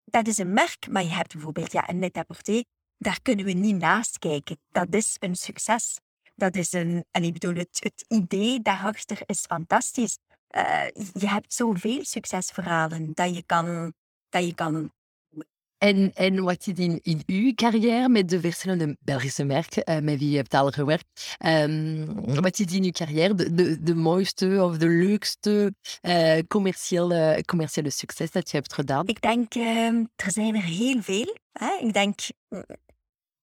dat 0.05 0.27
is 0.27 0.37
een 0.37 0.53
merk, 0.53 0.87
maar 0.89 1.03
je 1.03 1.09
hebt 1.09 1.33
bijvoorbeeld 1.33 1.71
ja, 1.71 1.89
een 1.89 1.99
net-à-porter, 1.99 2.63
daar 2.97 3.21
kunnen 3.21 3.45
we 3.45 3.51
niet 3.51 3.75
naast 3.77 4.19
kijken. 4.19 4.57
Dat 4.69 4.93
is 4.93 5.15
een 5.19 5.35
succes. 5.35 5.99
Dat 6.35 6.55
is 6.55 6.71
een, 6.73 7.05
en 7.11 7.23
ik 7.23 7.33
bedoel, 7.33 7.55
het, 7.55 7.79
het 7.83 8.05
idee 8.07 8.61
daarachter 8.61 9.21
is 9.25 9.39
fantastisch. 9.39 10.17
Eh, 10.49 10.87
je 11.13 11.27
hebt 11.27 11.53
zoveel 11.53 12.05
succesverhalen 12.05 13.11
dat 13.13 13.35
je 13.35 13.43
kan, 13.43 13.93
dat 14.29 14.45
je 14.45 14.53
kan 14.53 14.91
En, 15.77 16.13
en 16.13 16.43
wat 16.43 16.67
is 16.67 16.77
in, 16.77 16.99
in 17.03 17.21
uw 17.25 17.53
carrière 17.53 18.09
met 18.09 18.29
de 18.29 18.39
verschillende 18.39 18.97
Belgische 18.99 19.43
merken 19.43 19.83
eh, 19.83 19.99
met 19.99 20.19
wie 20.19 20.29
je 20.29 20.35
hebt 20.35 20.53
al 20.53 20.69
gewerkt, 20.69 21.35
ehm, 21.37 22.05
wat 22.41 22.59
is 22.59 22.73
in 22.73 22.83
uw 22.83 22.91
carrière 22.91 23.33
de, 23.33 23.53
de, 23.53 23.83
de 23.83 23.95
mooiste 23.95 24.63
of 24.63 24.77
de 24.77 24.87
leukste 24.87 25.73
eh, 26.01 26.39
commerciële, 26.47 27.43
commerciële 27.45 27.89
succes 27.89 28.31
dat 28.31 28.49
je 28.49 28.57
hebt 28.57 28.73
gedaan? 28.73 29.07
Ik 29.07 29.21
denk, 29.21 29.55
ehm, 29.55 30.03
er 30.15 30.31
zijn 30.31 30.55
er 30.55 30.63
heel 30.63 31.01
veel. 31.01 31.37
Hè? 31.51 31.77
Ik 31.81 31.93
denk, 31.93 32.19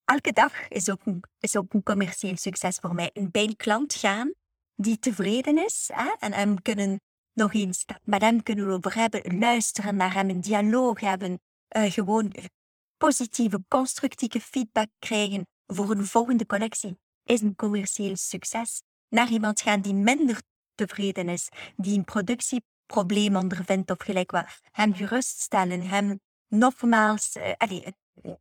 elke 0.05 0.33
dag 0.33 0.69
is 0.69 0.91
ook, 0.91 1.01
een, 1.05 1.23
is 1.41 1.57
ook 1.57 1.75
een 1.75 1.83
commercieel 1.83 2.37
succes 2.37 2.77
voor 2.77 2.95
mij. 2.95 3.11
Een 3.13 3.31
bij 3.31 3.43
een 3.43 3.57
klant 3.57 3.95
gaan 3.95 4.33
die 4.77 4.99
tevreden 4.99 5.59
is 5.59 5.91
hè? 5.93 6.11
en 6.19 6.33
hem 6.33 6.63
kunnen 6.63 7.01
nog 7.33 7.55
eens 7.55 7.85
met 8.03 8.21
hem 8.21 8.43
kunnen 8.43 8.69
over 8.69 8.95
hebben, 8.95 9.39
luisteren 9.39 9.97
naar 9.97 10.15
hem, 10.15 10.31
een 10.31 10.41
dialoog 10.41 11.01
hebben, 11.01 11.41
eh, 11.69 11.93
gewoon 11.93 12.35
positieve, 12.97 13.65
constructieve 13.69 14.41
feedback 14.41 14.89
krijgen 14.99 15.47
voor 15.67 15.91
een 15.91 16.07
volgende 16.07 16.47
collectie, 16.47 16.99
is 17.25 17.41
een 17.41 17.57
commercieel 17.57 18.17
succes. 18.17 18.83
Naar 19.09 19.31
iemand 19.31 19.61
gaan 19.61 19.81
die 19.81 19.95
minder 19.95 20.43
tevreden 20.75 21.29
is, 21.29 21.49
die 21.77 21.99
een 21.99 22.05
productieprobleem 22.05 23.37
ondervindt 23.37 23.91
of 23.91 23.99
gelijk 23.99 24.31
wat, 24.31 24.61
hem 24.71 24.95
geruststellen, 24.95 25.83
hem 25.83 26.21
nogmaals 26.49 27.33
eh, 27.33 27.53
allee, 27.57 27.85
eh, 27.85 28.33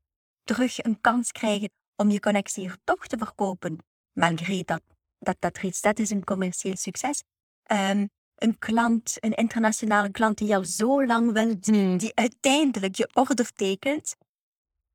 terug 0.43 0.83
een 0.83 1.01
kans 1.01 1.31
krijgen 1.31 1.69
om 1.95 2.09
je 2.09 2.19
connectie 2.19 2.63
hier 2.63 2.77
toch 2.83 3.07
te 3.07 3.17
verkopen, 3.17 3.77
malgré 4.13 4.61
dat 4.65 4.81
dat, 5.25 5.35
dat 5.39 5.57
reeds, 5.57 5.81
dat 5.81 5.99
is 5.99 6.09
een 6.09 6.23
commercieel 6.23 6.75
succes. 6.75 7.23
Ehm, 7.63 8.05
een 8.35 8.57
klant, 8.57 9.17
een 9.19 9.33
internationale 9.33 10.11
klant 10.11 10.37
die 10.37 10.47
jou 10.47 10.65
zo 10.65 11.05
lang 11.05 11.31
wil, 11.31 11.59
die 11.97 12.11
uiteindelijk 12.15 12.95
je 12.95 13.09
order 13.13 13.51
tekent, 13.53 14.15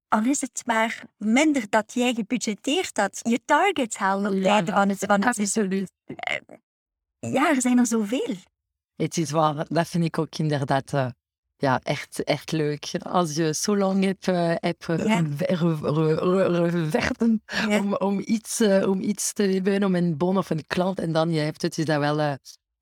al 0.08 0.24
is 0.24 0.40
het 0.40 0.62
maar 0.66 1.04
minder 1.16 1.68
dat 1.68 1.92
jij 1.94 2.14
gebudgeteerd 2.14 2.96
had, 2.96 3.20
je 3.22 3.40
target 3.44 3.96
halen 3.96 4.32
op 4.32 4.38
Ja, 4.38 4.64
van 4.64 4.88
het, 4.88 4.98
van 4.98 5.22
het 5.22 5.38
Absoluut. 5.38 5.92
Ja, 7.18 7.48
er 7.48 7.60
zijn 7.60 7.78
er 7.78 7.86
zoveel. 7.86 8.34
Het 8.96 9.16
is 9.16 9.30
waar, 9.30 9.66
dat 9.68 9.88
vind 9.88 10.04
ik 10.04 10.18
ook 10.18 10.36
inderdaad 10.36 10.92
eh, 10.92 11.10
ja, 11.60 11.80
echt, 11.82 12.24
echt 12.24 12.52
leuk. 12.52 12.90
Als 13.02 13.34
je 13.34 13.54
zo 13.54 13.76
lang 13.76 14.04
hebt, 14.04 14.28
eh, 14.28 14.52
hebt 14.54 14.88
eh, 14.88 15.04
Ja. 17.68 17.78
om, 17.80 17.94
om, 17.94 18.22
iets, 18.24 18.60
eh, 18.60 18.88
om 18.88 19.00
iets 19.00 19.32
te 19.32 19.42
hebben, 19.42 19.84
om 19.84 19.94
een 19.94 20.16
bon 20.16 20.38
of 20.38 20.50
een 20.50 20.66
klant, 20.66 20.98
en 20.98 21.12
dan 21.12 21.32
je 21.32 21.40
hebt 21.40 21.62
het, 21.62 21.78
is 21.78 21.84
dat 21.84 21.98
wel 21.98 22.18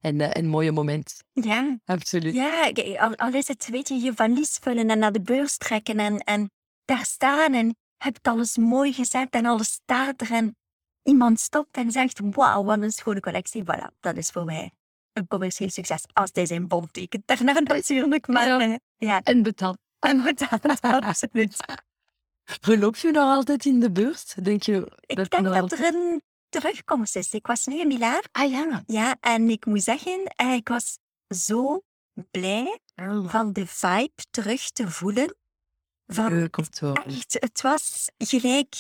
een, 0.00 0.38
een 0.38 0.47
mooie 0.47 0.73
moment. 0.73 1.16
Ja, 1.32 1.78
Absoluut. 1.85 2.35
ja 2.35 2.70
al, 3.00 3.16
al 3.16 3.32
is 3.32 3.49
het, 3.49 3.68
weet 3.70 3.88
je, 3.88 3.94
je 3.94 4.12
valies 4.14 4.58
vullen 4.61 4.90
en 4.90 4.99
naar 4.99 5.12
de 5.12 5.23
beurs 5.23 5.56
trekken 5.56 5.99
en, 5.99 6.18
en 6.18 6.50
daar 6.85 7.04
staan 7.04 7.54
en 7.54 7.76
hebt 7.97 8.28
alles 8.28 8.56
mooi 8.56 8.92
gezet 8.92 9.30
en 9.30 9.47
alles 9.47 9.70
staat 9.73 10.20
er 10.20 10.32
en 10.32 10.56
iemand 11.02 11.40
stopt 11.40 11.76
en 11.76 11.90
zegt, 11.90 12.20
wauw, 12.30 12.64
wat 12.64 12.82
een 12.82 12.90
schone 12.92 13.20
collectie. 13.20 13.62
Voilà, 13.62 13.99
dat 14.00 14.16
is 14.16 14.30
voor 14.30 14.44
mij 14.44 14.70
een 15.18 15.26
commercieel 15.26 15.70
succes. 15.70 16.02
Als 16.12 16.30
hij 16.32 16.46
zijn 16.46 16.68
bon 16.68 16.90
tekent, 16.90 17.26
daarna 17.26 17.60
natuurlijk, 17.60 18.26
maar 18.26 18.46
Ja. 18.46 18.60
eh, 18.60 18.75
ja. 18.96 19.22
En 19.22 19.42
betaal. 19.42 19.76
En 19.98 20.22
dat, 20.34 20.80
absoluut. 20.82 21.56
Geloop 22.44 22.96
je 22.96 23.10
nog 23.10 23.34
altijd 23.34 23.64
in 23.64 23.80
de 23.80 23.90
beurs? 23.90 24.34
Denk 24.42 24.62
je 24.62 24.92
Ik 25.00 25.16
dat 25.16 25.30
denk 25.30 25.42
nog 25.42 25.54
dat 25.54 25.72
er 25.72 25.84
een 25.94 26.22
terugkomst 26.48 27.16
is. 27.16 27.32
Ik 27.32 27.46
was 27.46 27.66
nu 27.66 27.80
in 27.80 27.87
Milaan, 27.87 28.22
Ah 28.32 28.50
ja. 28.50 28.82
ja, 28.87 29.16
en 29.20 29.50
ik 29.50 29.66
moet 29.66 29.82
zeggen, 29.82 30.25
eh, 30.25 30.52
ik 30.52 30.68
was 30.68 30.98
zo 31.28 31.82
blij 32.30 32.78
van 33.26 33.52
de 33.52 33.66
vibe 33.66 34.25
terug 34.30 34.70
te 34.70 34.90
voelen. 34.90 35.37
Van 36.06 36.32
horen. 36.80 37.04
echt, 37.04 37.37
het 37.40 37.60
was 37.60 38.10
gelijk 38.18 38.75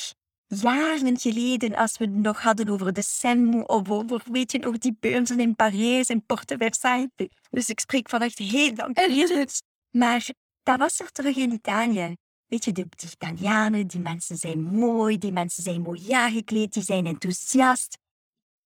jaren 0.48 1.18
geleden 1.18 1.74
als 1.74 1.98
we 1.98 2.04
het 2.04 2.14
nog 2.14 2.42
hadden 2.42 2.68
over 2.68 2.92
de 2.92 3.02
Seine 3.02 3.66
of 3.66 3.90
over, 3.90 4.22
weet 4.30 4.52
je 4.52 4.58
nog, 4.58 4.78
die 4.78 4.96
beurzen 5.00 5.40
in 5.40 5.56
Parijs 5.56 6.08
en 6.08 6.24
Porte 6.26 6.56
Versailles. 6.58 7.08
Dus 7.50 7.68
ik 7.68 7.80
spreek 7.80 8.08
van 8.08 8.20
echt 8.22 8.38
heel 8.38 8.72
lang 8.74 8.98
geleden. 8.98 9.46
Maar 9.90 10.28
dat 10.62 10.78
was 10.78 11.00
er 11.00 11.12
terug 11.12 11.36
in 11.36 11.52
Italië. 11.52 12.16
Weet 12.46 12.64
je, 12.64 12.72
de, 12.72 12.86
de 12.88 13.06
Italianen, 13.12 13.86
die 13.86 14.00
mensen 14.00 14.36
zijn 14.36 14.62
mooi, 14.62 15.18
die 15.18 15.32
mensen 15.32 15.62
zijn 15.62 15.80
mooi 15.80 16.12
aangekleed, 16.12 16.72
die 16.72 16.82
zijn 16.82 17.06
enthousiast. 17.06 17.98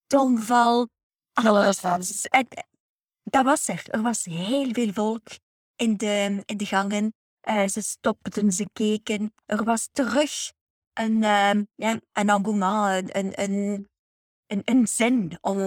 Tongval, 0.06 0.88
alles. 1.32 1.80
was- 1.80 2.26
en- 2.28 2.48
Dat 3.22 3.44
was 3.44 3.68
er. 3.68 3.82
Er 3.90 4.02
was 4.02 4.24
heel 4.24 4.72
veel 4.72 4.92
volk 4.92 5.28
in 5.76 5.96
de, 5.96 6.42
in 6.44 6.56
de 6.56 6.66
gangen. 6.66 7.14
Eh, 7.40 7.66
ze 7.68 7.82
stopten, 7.82 8.52
ze 8.52 8.66
keken. 8.72 9.34
Er 9.46 9.64
was 9.64 9.88
terug 9.92 10.52
een, 10.94 11.22
ehm, 11.24 11.64
ja, 11.74 11.90
een 11.92 12.02
engouement, 12.28 13.14
een, 13.14 13.40
een, 13.42 13.88
een, 14.46 14.62
een, 14.64 14.86
zin 14.88 15.38
om. 15.40 15.58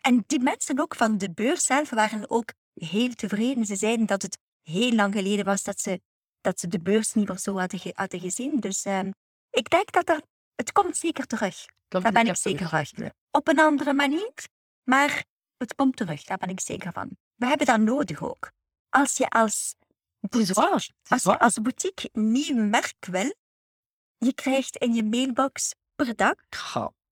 En 0.00 0.24
die 0.26 0.40
mensen 0.40 0.80
ook 0.80 0.94
van 0.94 1.18
de 1.18 1.30
beurs 1.30 1.66
zelf 1.66 1.90
waren 1.90 2.30
ook 2.30 2.52
heel 2.74 3.14
tevreden. 3.14 3.66
Ze 3.66 3.76
zeiden 3.76 4.06
dat 4.06 4.22
het 4.22 4.38
heel 4.62 4.92
lang 4.92 5.14
geleden 5.14 5.44
was 5.44 5.62
dat 5.62 5.80
ze, 5.80 6.00
dat 6.40 6.60
ze 6.60 6.68
de 6.68 6.80
beurs 6.80 7.14
niet 7.14 7.28
meer 7.28 7.38
zo 7.38 7.58
hadden, 7.58 7.78
ge- 7.78 7.92
hadden 7.94 8.20
gezien. 8.20 8.60
Dus 8.60 8.84
ehm, 8.84 9.10
ik 9.50 9.70
denk 9.70 9.92
dat 9.92 10.08
er, 10.08 10.22
het 10.54 10.72
komt 10.72 10.96
zeker 10.96 11.26
terug. 11.26 11.64
Komt 11.88 12.02
Daar 12.02 12.12
ben 12.12 12.26
ik 12.26 12.36
zeker 12.36 12.68
terug. 12.68 12.88
van. 12.88 13.10
Op 13.30 13.48
een 13.48 13.58
andere 13.60 13.92
manier, 13.92 14.32
maar 14.84 15.24
het 15.56 15.74
komt 15.74 15.96
terug. 15.96 16.24
Daar 16.24 16.38
ben 16.38 16.48
ik 16.48 16.60
zeker 16.60 16.92
van. 16.92 17.16
We 17.34 17.46
hebben 17.46 17.66
dat 17.66 17.80
nodig 17.80 18.22
ook. 18.22 18.50
Als 18.88 19.16
je 19.16 19.28
als 19.28 19.74
is 20.30 20.54
als 20.54 20.92
je 21.22 21.38
als 21.38 21.60
boutique 21.62 22.08
nieuw 22.12 22.56
merk 22.56 23.06
wil, 23.10 23.34
je 24.18 24.34
krijgt 24.34 24.76
in 24.76 24.94
je 24.94 25.04
mailbox 25.04 25.74
per 25.94 26.16
dag 26.16 26.34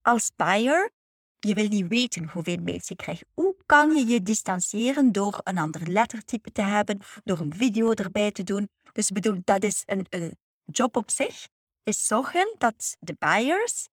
als 0.03 0.31
buyer, 0.37 0.91
je 1.39 1.55
wil 1.55 1.69
niet 1.69 1.89
weten 1.89 2.29
hoeveel 2.29 2.57
mails 2.57 2.89
je 2.89 2.97
krijgt. 2.97 3.25
Hoe 3.35 3.57
kan 3.67 3.97
je 3.97 4.07
je 4.07 4.23
distancieren 4.23 5.13
door 5.13 5.41
een 5.43 5.59
ander 5.59 5.89
lettertype 5.91 6.53
te 6.53 6.63
hebben, 6.63 6.99
door 7.25 7.39
een 7.39 7.55
video 7.55 7.93
erbij 7.93 8.33
te 8.33 8.43
doen? 8.43 8.69
Dus 8.93 9.09
ik 9.09 9.15
bedoel, 9.15 9.41
dat 9.45 9.63
is 9.63 9.83
een, 9.87 10.07
een 10.09 10.37
job 10.65 10.97
op 10.97 11.11
zich. 11.11 11.49
Is 11.83 12.07
zorgen 12.07 12.55
dat 12.59 12.97
de 13.01 13.17
buyers 13.19 13.89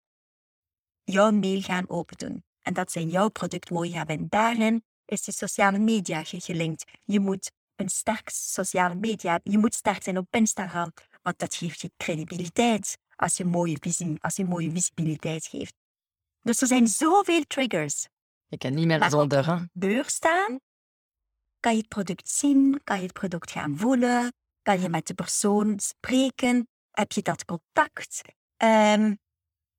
jouw 1.04 1.32
mail 1.32 1.62
gaan 1.62 1.90
opendoen. 1.90 2.44
En 2.62 2.74
dat 2.74 2.92
zij 2.92 3.04
jouw 3.04 3.30
product 3.30 3.70
mooi 3.70 3.94
hebben. 3.96 4.18
En 4.18 4.26
daarin 4.30 4.84
is 5.06 5.24
de 5.24 5.32
sociale 5.32 5.80
media 5.80 6.24
ge- 6.24 6.40
gelinkt. 6.40 6.92
Je 7.04 7.20
moet 7.20 7.52
een 7.76 7.90
sterk 7.90 8.30
sociale 8.30 8.96
media 8.96 9.32
hebben. 9.32 9.52
Je 9.52 9.58
moet 9.58 9.76
sterk 9.76 10.04
zijn 10.04 10.18
op 10.18 10.28
Instagram, 10.36 10.94
want 11.22 11.40
dat 11.40 11.56
geeft 11.56 11.82
je 11.82 11.92
credibiliteit 11.98 12.98
als 13.16 13.38
je 13.38 13.46
mooie 13.46 13.78
visie, 13.80 14.18
als 14.22 14.36
je 14.36 14.46
mooie 14.46 14.72
visibiliteit 14.72 15.46
geeft. 15.46 15.74
Dus 16.42 16.62
er 16.62 16.68
zijn 16.68 16.88
zoveel 16.88 17.44
triggers. 17.48 18.08
Je 18.48 18.58
kan 18.58 18.74
niet 18.74 18.88
meer 18.88 19.10
zonder. 19.10 19.46
Hè? 19.46 19.64
Beurs 19.74 20.14
staan, 20.14 20.60
kan 21.60 21.72
je 21.72 21.78
het 21.78 21.88
product 21.88 22.30
zien, 22.30 22.82
kan 22.84 22.98
je 22.98 23.04
het 23.04 23.14
product 23.14 23.52
gaan 23.52 23.78
voelen, 23.78 24.34
kan 24.62 24.82
je 24.82 24.90
met 24.90 25.08
de 25.08 25.14
persoon 25.14 25.80
spreken, 25.80 26.68
heb 26.92 27.12
je 27.12 27.22
dat 27.22 27.46
contact. 27.46 28.22
Ehm, 28.58 29.16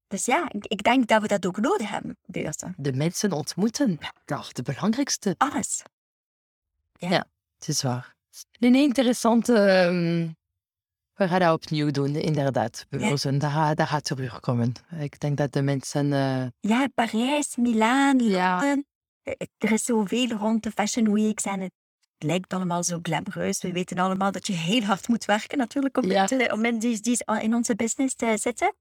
dus 0.07 0.25
ja, 0.25 0.49
ik, 0.51 0.83
denk 0.83 1.09
dat 1.09 1.23
we 1.23 1.29
dat 1.29 1.47
ook 1.47 1.61
nodig 1.61 1.89
hebben, 1.89 2.19
beurzen. 2.27 2.75
De 2.77 2.93
mensen 2.93 3.33
ontmoeten. 3.33 3.99
Dat 4.25 4.41
is 4.41 4.53
de 4.53 4.63
belangrijkste. 4.63 5.35
Alles. 5.39 5.83
Het 7.59 7.69
is 7.69 7.83
waar. 7.83 8.15
Nee, 8.59 8.71
nee, 8.71 8.83
interessant. 8.83 9.49
We 11.23 11.29
gaan 11.29 11.41
dat 11.41 11.55
opnieuw 11.55 11.91
doen, 11.91 12.15
inderdaad. 12.17 12.87
Beurzen, 12.89 13.39
dat, 13.39 13.51
gaat- 13.51 13.77
dat 13.77 13.87
gaat 13.87 14.05
terugkomen. 14.05 14.73
Ik 15.01 15.21
denk 15.21 15.37
dat 15.37 15.53
de 15.53 15.63
mensen... 15.63 16.13
eh, 16.13 16.47
Ja, 16.61 16.89
Parijs, 16.95 17.57
Milaan, 17.57 18.19
Ja. 18.19 18.53
Londen. 18.61 18.87
Eh, 19.23 19.35
Er 19.59 19.73
is 19.73 19.85
zoveel 19.85 20.29
rond 20.29 20.63
de 20.63 20.71
Fashion 20.71 21.13
Weeks 21.13 21.45
en 21.45 21.61
het 21.61 21.73
lijkt 22.19 22.53
allemaal 22.55 22.83
zo 22.83 22.99
glamoureus. 23.03 23.63
We 23.63 23.73
weten 23.73 23.99
allemaal 23.99 24.33
dat 24.33 24.47
je 24.47 24.53
heel 24.53 24.83
hard 24.83 25.09
moet 25.09 25.25
werken 25.25 25.59
natuurlijk 25.59 25.97
om, 25.97 26.05
Ja. 26.11 26.27
te- 26.27 26.51
om 26.53 26.65
in, 26.65 26.79
die, 26.79 27.01
die- 27.01 27.25
in 27.41 27.55
onze 27.55 27.75
business 27.77 28.15
te 28.15 28.37
zitten. 28.41 28.75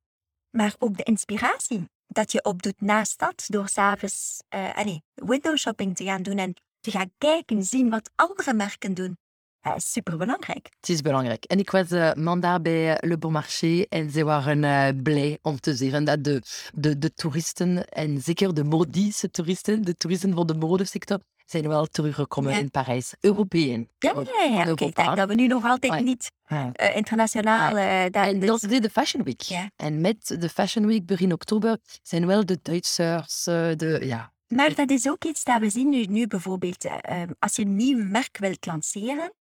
Maar 0.57 0.75
ook 0.79 0.97
de 0.97 1.03
inspiratie 1.03 1.85
dat 2.07 2.31
je 2.31 2.43
opdoet 2.43 2.81
naast 2.81 3.19
dat 3.19 3.43
door 3.47 3.67
s'avonds 3.67 4.43
uh, 4.55 4.95
window 5.13 5.57
shopping 5.57 5.95
te 5.95 6.03
gaan 6.03 6.21
doen 6.23 6.37
en 6.37 6.53
te 6.79 6.91
gaan 6.91 7.11
kijken, 7.17 7.63
zien 7.63 7.89
wat 7.89 8.11
andere 8.15 8.53
merken 8.53 8.93
doen. 8.93 9.17
Dat 9.61 9.75
is 9.77 9.91
superbelangrijk. 9.91 10.69
Het 10.79 10.89
is 10.89 11.01
belangrijk. 11.01 11.43
En 11.45 11.59
ik 11.59 11.71
was 11.71 11.91
uh, 11.91 12.55
bij 12.61 12.97
Le 13.01 13.17
Bon 13.17 13.31
Marché 13.31 13.85
en 13.89 14.09
ze 14.11 14.23
waren 14.23 14.63
uh, 14.63 15.01
blij 15.03 15.37
om 15.41 15.59
te 15.59 15.75
zien 15.75 16.03
dat 16.05 16.23
de, 16.23 16.41
de, 16.73 16.97
de 16.97 17.13
toeristen, 17.13 17.85
en 17.87 18.21
zeker 18.21 18.53
de 18.53 18.63
modische 18.63 19.31
toeristen, 19.31 19.81
de 19.81 19.95
toeristen 19.95 20.33
van 20.33 20.47
de 20.47 20.53
modesector, 20.55 21.19
zijn 21.45 21.67
wel 21.67 21.85
teruggekomen 21.85 22.51
Ja. 22.51 22.57
in 22.57 22.71
Parijs. 22.71 23.13
Europeën. 23.19 23.89
Ja, 23.99 24.13
ja, 24.39 24.43
ja. 24.43 24.67
Europa. 24.67 25.15
dat 25.15 25.27
we 25.27 25.33
nu 25.35 25.47
nog 25.47 25.65
altijd 25.65 26.03
niet 26.03 26.31
Ja. 26.47 26.71
uh, 26.81 26.95
internationaal... 26.95 27.77
En 27.77 28.39
dus- 28.39 28.61
dat 28.61 28.71
is 28.71 28.79
de 28.79 28.89
Fashion 28.89 29.23
Week. 29.23 29.69
En 29.75 30.01
met 30.01 30.35
de 30.39 30.49
Fashion 30.49 30.85
Week 30.87 31.05
begin 31.05 31.33
oktober 31.33 31.77
zijn 32.03 32.25
wel 32.25 32.45
de 32.45 32.59
Duitsers, 32.61 33.43
de, 33.43 33.99
ja, 34.03 34.33
Maar 34.47 34.75
dat 34.75 34.89
is 34.89 35.09
ook 35.09 35.23
iets 35.23 35.43
dat 35.43 35.59
we 35.59 35.69
zien 35.69 35.89
nu, 35.89 36.03
nu 36.05 36.27
bijvoorbeeld. 36.27 36.85
eh, 36.85 37.21
als 37.39 37.55
je 37.55 37.61
een 37.61 37.75
nieuw 37.75 38.03
merk 38.03 38.37
wilt 38.37 38.65
lanceren, 38.65 39.33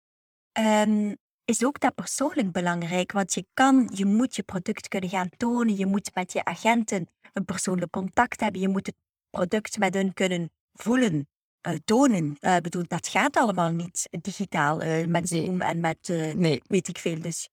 ehm, 0.59 1.15
is 1.45 1.65
ook 1.65 1.81
dat 1.81 1.95
persoonlijk 1.95 2.53
belangrijk. 2.53 3.13
Want 3.13 3.35
je 3.35 3.47
kan, 3.55 3.91
je 3.95 4.05
moet 4.05 4.37
je 4.37 4.43
product 4.43 4.89
kunnen 4.89 5.11
gaan 5.11 5.29
tonen. 5.37 5.77
Je 5.77 5.87
moet 5.87 6.15
met 6.15 6.33
je 6.33 6.45
agenten 6.45 7.07
een 7.33 7.45
persoonlijk 7.45 7.91
contact 7.93 8.41
hebben. 8.41 8.61
Je 8.61 8.69
moet 8.69 8.87
het 8.87 8.97
product 9.31 9.79
met 9.79 9.95
hun 9.95 10.15
kunnen 10.15 10.51
voelen, 10.73 11.29
eh, 11.61 11.75
tonen. 11.85 12.37
Eh, 12.41 12.57
Ik 12.57 12.63
bedoel, 12.63 12.85
dat 12.87 13.09
gaat 13.09 13.37
allemaal 13.37 13.71
niet 13.71 14.09
digitaal 14.21 14.81
eh, 14.81 15.07
met 15.07 15.31
Nee. 15.31 15.45
Zoom 15.45 15.61
en 15.61 15.81
met 15.81 16.09
nee. 16.37 16.63
weet 16.67 16.89
ik 16.89 16.99
veel. 16.99 17.21
Dus 17.21 17.49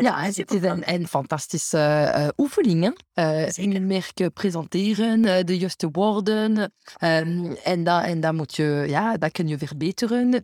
Ja, 0.00 0.20
het 0.20 0.52
is 0.52 0.62
een, 0.62 0.92
een 0.94 1.06
fantastische 1.08 2.12
uh, 2.16 2.28
oefening. 2.36 2.94
hè. 3.14 3.44
Uh, 3.44 3.48
een 3.74 3.86
merk 3.86 4.32
presenteren, 4.34 5.24
uh, 5.24 5.40
de 5.44 5.58
juiste 5.58 5.88
woorden. 5.92 6.72
Um, 7.02 7.52
en, 7.64 7.84
dat, 7.84 8.04
en 8.04 8.20
dat 8.20 8.34
moet 8.34 8.56
je, 8.56 8.84
ja, 8.88 9.16
dat 9.16 9.32
kun 9.32 9.48
je 9.48 9.58
verbeteren. 9.58 10.42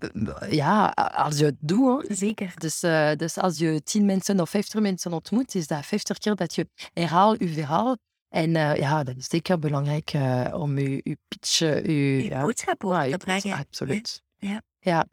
Ja, 0.51 0.87
als 1.15 1.39
je 1.39 1.45
het 1.45 1.57
doet. 1.59 2.09
hè. 2.09 2.15
Zeker. 2.15 2.53
Dus, 2.57 2.83
uh, 2.83 3.11
dus 3.17 3.39
als 3.39 3.59
je 3.59 3.83
tien 3.83 4.05
mensen 4.05 4.41
of 4.41 4.51
vijftig 4.51 4.81
mensen 4.81 5.13
ontmoet, 5.13 5.55
is 5.55 5.67
dat 5.67 5.87
vijftig 5.87 6.19
keer 6.19 6.35
dat 6.35 6.55
je 6.55 6.69
herhaalt 6.93 7.39
je 7.39 7.49
verhaal. 7.49 7.97
En 8.29 8.55
uh, 8.55 8.77
ja, 8.77 9.03
dat 9.05 9.17
is 9.17 9.27
zeker 9.27 9.59
belangrijk 9.59 10.13
uh, 10.13 10.47
om 10.53 10.79
je, 10.79 11.01
je 11.05 11.19
pitch, 11.29 11.59
je, 11.59 12.37
boodschap 12.41 12.83
ja, 12.83 13.09
te 13.09 13.17
brengen. 13.17 13.57
Absoluut. 13.59 14.23
Ja. 14.37 14.63
Ja, 14.81 15.07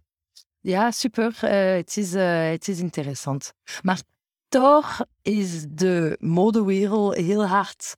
ja 0.60 0.92
super. 0.92 1.38
Eh, 1.42 1.76
Het 1.76 1.98
is, 1.98 2.14
eh, 2.14 2.50
het 2.50 2.68
is 2.68 2.80
interessant. 2.80 3.54
Maar 3.82 4.02
toch 4.54 5.06
is 5.22 5.66
de 5.70 6.18
modewereld 6.20 7.16
heel 7.16 7.46
hard 7.46 7.94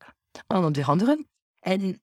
aan 0.46 0.64
het 0.64 0.76
veranderen. 0.76 1.28
En 1.60 2.00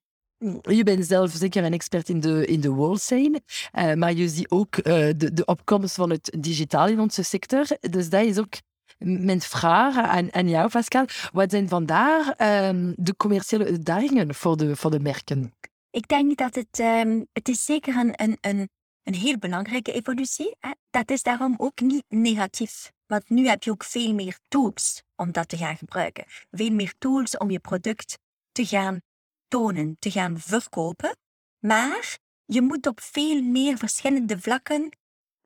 je 0.62 0.84
bent 0.84 1.06
zelf 1.06 1.32
zeker 1.32 1.64
een 1.64 1.74
expert 1.74 2.10
in 2.10 2.20
de, 2.20 2.46
in 2.46 2.62
de 2.62 2.70
world 2.70 3.02
scene, 3.02 3.42
eh, 3.72 3.94
maar 3.94 4.14
je 4.14 4.30
ziet 4.30 4.50
ook 4.50 4.78
eh, 4.78 5.10
de, 5.18 5.34
de 5.34 5.46
opkomst 5.46 5.96
van 5.96 6.10
het 6.10 6.36
digitaal 6.40 6.88
in 6.88 7.00
onze 7.00 7.24
sector. 7.24 7.66
Dus 7.80 8.10
dat 8.10 8.26
is 8.26 8.40
ook 8.40 8.54
mijn 8.98 9.42
vraag 9.42 9.98
aan, 9.98 10.34
aan 10.34 10.50
jou, 10.50 10.70
Pascal. 10.70 11.06
Wat 11.32 11.52
zijn 11.52 11.68
vandaag 11.68 12.30
ehm, 12.30 12.94
de 12.96 13.16
commerciële 13.16 13.66
uitdagingen 13.66 14.36
voor 14.36 14.58
de, 14.58 14.76
voor 14.76 14.92
de 14.92 15.00
merken? 15.00 15.54
Ik 15.92 16.08
denk 16.08 16.38
dat 16.38 16.56
het, 16.56 16.80
ehm, 16.80 17.24
het 17.32 17.48
is 17.50 17.66
zeker 17.66 17.96
een, 17.96 18.14
een, 18.16 18.38
een, 18.42 18.70
een 19.04 19.16
heel 19.16 19.38
belangrijke 19.38 19.92
evolutie. 19.92 20.56
Hè? 20.60 20.72
Dat 20.90 21.12
is 21.12 21.24
daarom 21.24 21.56
ook 21.58 21.82
niet 21.82 22.04
negatief. 22.08 22.92
Want 23.06 23.30
nu 23.30 23.48
heb 23.48 23.64
je 23.64 23.72
ook 23.72 23.84
veel 23.84 24.14
meer 24.14 24.38
tools 24.48 25.04
om 25.16 25.32
dat 25.32 25.50
te 25.50 25.58
gaan 25.58 25.78
gebruiken. 25.78 26.24
Veel 26.52 26.72
meer 26.72 26.94
tools 26.98 27.38
om 27.38 27.52
je 27.52 27.60
product 27.60 28.20
te 28.52 28.66
gaan 28.66 29.02
tonen, 29.48 29.96
te 30.00 30.12
gaan 30.12 30.40
verkopen. 30.40 31.18
Maar 31.60 32.18
je 32.46 32.62
moet 32.62 32.88
op 32.88 33.02
veel 33.02 33.42
meer 33.42 33.78
verschillende 33.78 34.40
vlakken 34.40 34.90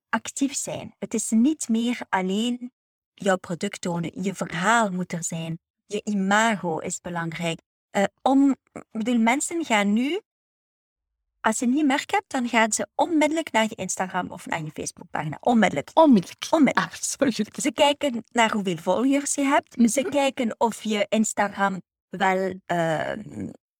actief 0.09 0.55
zijn. 0.55 0.95
Het 0.99 1.13
is 1.13 1.29
niet 1.29 1.69
meer 1.69 1.99
alleen 2.09 2.71
jouw 3.13 3.37
product 3.37 3.81
tonen. 3.81 4.23
Je 4.23 4.35
verhaal 4.35 4.91
moet 4.91 5.11
er 5.11 5.23
zijn. 5.23 5.59
Je 5.85 6.01
imago 6.03 6.77
is 6.77 7.01
belangrijk. 7.01 7.59
Uh, 7.91 8.03
om, 8.21 8.55
bedoel, 8.91 9.17
mensen 9.17 9.65
gaan 9.65 9.93
nu 9.93 10.21
als 11.47 11.59
je 11.59 11.65
een 11.65 11.71
nieuw 11.73 11.85
merk 11.85 12.11
hebt, 12.11 12.31
dan 12.31 12.49
gaan 12.49 12.71
ze 12.71 12.87
onmiddellijk 12.95 13.51
naar 13.51 13.63
je 13.69 13.75
Instagram 13.75 14.31
of 14.31 14.45
naar 14.45 14.63
je 14.63 14.71
Facebookpagina. 14.73 15.37
Onmiddellijk. 15.39 15.89
Onmiddellijk. 15.93 16.47
Onmiddellijk. 16.49 16.93
Absoluut. 16.93 17.49
Ze 17.61 17.71
kijken 17.71 18.23
naar 18.31 18.51
hoeveel 18.51 18.77
volgers 18.77 19.35
je 19.35 19.43
hebt. 19.43 19.91
Ze 19.91 20.01
kijken 20.03 20.55
of 20.57 20.83
je 20.83 21.05
Instagram 21.09 21.81
wel 22.09 22.53
uh, 22.71 23.11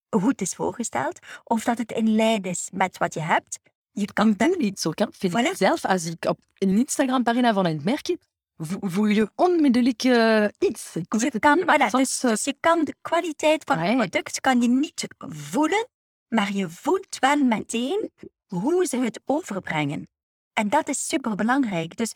goed 0.10 0.42
is 0.42 0.54
voorgesteld. 0.54 1.20
Of 1.44 1.64
dat 1.64 1.78
het 1.78 1.92
in 1.92 2.16
lijn 2.16 2.44
is 2.44 2.70
met 2.74 2.98
wat 2.98 3.14
je 3.14 3.22
hebt. 3.22 3.60
Je 3.92 4.14
kan 4.14 4.36
ben 4.36 4.56
niet 4.58 4.80
zo. 4.80 4.90
Ik 4.90 5.08
vind 5.12 5.34
Voilà. 5.34 5.50
ik 5.50 5.56
zelf, 5.56 5.86
als 5.86 6.06
ik 6.06 6.26
op 6.26 6.40
een 6.58 6.78
Instagram-pagina 6.78 7.54
van 7.54 7.66
een 7.66 7.82
merk 7.84 8.16
vo- 8.58 8.78
voel 8.82 9.06
je 9.06 9.30
onmiddellijk 9.36 10.04
eh, 10.04 10.46
iets. 10.60 10.94
Je 10.94 11.40
kan, 11.40 11.58
niet. 11.58 11.66
voilà, 11.68 11.90
dus, 11.92 12.20
dus 12.20 12.44
je 12.44 12.56
kan 12.60 12.84
de 12.84 12.96
kwaliteit 13.02 13.64
van 13.64 13.78
het 13.78 13.96
product 13.96 14.42
kan 14.42 14.62
je 14.62 14.68
niet 14.68 15.08
voelen, 15.18 15.88
maar 16.28 16.52
je 16.52 16.70
voelt 16.70 17.20
wel 17.20 17.38
meteen 17.38 18.12
hoe 18.48 18.86
ze 18.86 18.98
het 18.98 19.22
overbrengen. 19.26 20.08
En 20.54 20.70
dat 20.70 20.88
is 20.88 21.08
superbelangrijk. 21.08 21.98
Dus 21.98 22.12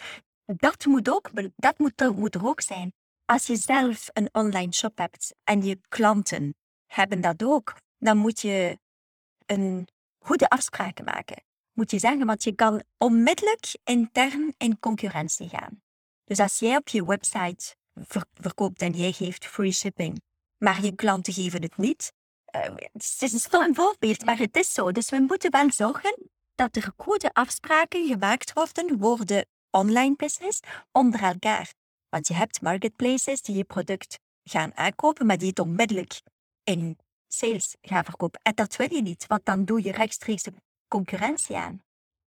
dat 0.46 0.86
moet, 0.86 1.10
ook, 1.10 1.30
dat 1.56 1.80
moet, 1.80 2.02
er, 2.02 2.14
moet 2.14 2.36
er 2.36 2.46
ook 2.46 2.62
zijn. 2.62 2.94
Als 3.26 3.48
je 3.48 3.56
zelf 3.56 4.10
een 4.14 4.30
online 4.32 4.74
shop 4.74 4.98
hebt 4.98 5.36
en 5.44 5.64
je 5.64 5.80
klanten 5.88 6.56
hebben 6.86 7.22
dat 7.22 7.44
ook, 7.44 7.76
dan 7.98 8.18
moet 8.18 8.42
je 8.42 8.80
een 9.46 9.88
goede 10.20 10.50
afspraken 10.50 11.06
maken. 11.06 11.44
Moet 11.74 11.92
je 11.92 12.00
zeggen, 12.00 12.26
want 12.26 12.44
je 12.44 12.56
kan 12.56 12.84
onmiddellijk 12.98 13.76
intern 13.84 14.54
in 14.58 14.80
concurrentie 14.80 15.50
gaan. 15.50 15.82
Dus 16.24 16.40
als 16.40 16.60
jij 16.60 16.78
op 16.78 16.88
je 16.88 17.06
website 17.06 17.76
ver- 17.94 18.26
verkoopt 18.34 18.82
en 18.82 18.92
jij 18.92 19.12
geeft 19.12 19.46
free 19.46 19.72
shipping, 19.72 20.22
maar 20.58 20.84
je 20.84 20.96
klanten 20.96 21.34
geven 21.34 21.62
het 21.62 21.78
niet, 21.78 22.14
het 22.52 23.18
is 23.20 23.48
een 23.52 23.76
voorbeeld, 23.76 24.26
maar 24.26 24.38
het 24.38 24.58
is 24.58 24.74
zo. 24.74 24.92
Dus 24.92 25.10
we 25.10 25.20
moeten 25.20 25.52
wel 25.52 25.72
zorgen 25.72 26.30
dat 26.56 26.76
er 26.76 26.92
goede 26.98 27.34
afspraken 27.34 28.08
gemaakt 28.08 28.54
worden 28.54 29.00
voor 29.00 29.26
de 29.26 29.46
online 29.70 30.16
business 30.16 30.60
onder 30.92 31.24
elkaar. 31.24 31.74
Want 32.10 32.28
je 32.28 32.34
hebt 32.34 32.62
marketplaces 32.62 33.42
die 33.42 33.56
je 33.56 33.64
product 33.64 34.20
gaan 34.44 34.76
aankopen, 34.76 35.26
maar 35.26 35.38
die 35.38 35.50
het 35.50 35.60
onmiddellijk 35.60 36.22
in 36.64 36.98
sales 37.28 37.76
gaan 37.82 38.04
verkopen. 38.04 38.40
En 38.44 38.56
dat 38.56 38.76
wil 38.76 38.94
je 38.94 39.02
niet, 39.02 39.28
want 39.28 39.46
dan 39.46 39.66
doe 39.66 39.84
je 39.84 39.92
rechtstreeks 39.92 40.44
de 40.44 40.54
concurrentie 40.88 41.56
aan. 41.56 41.84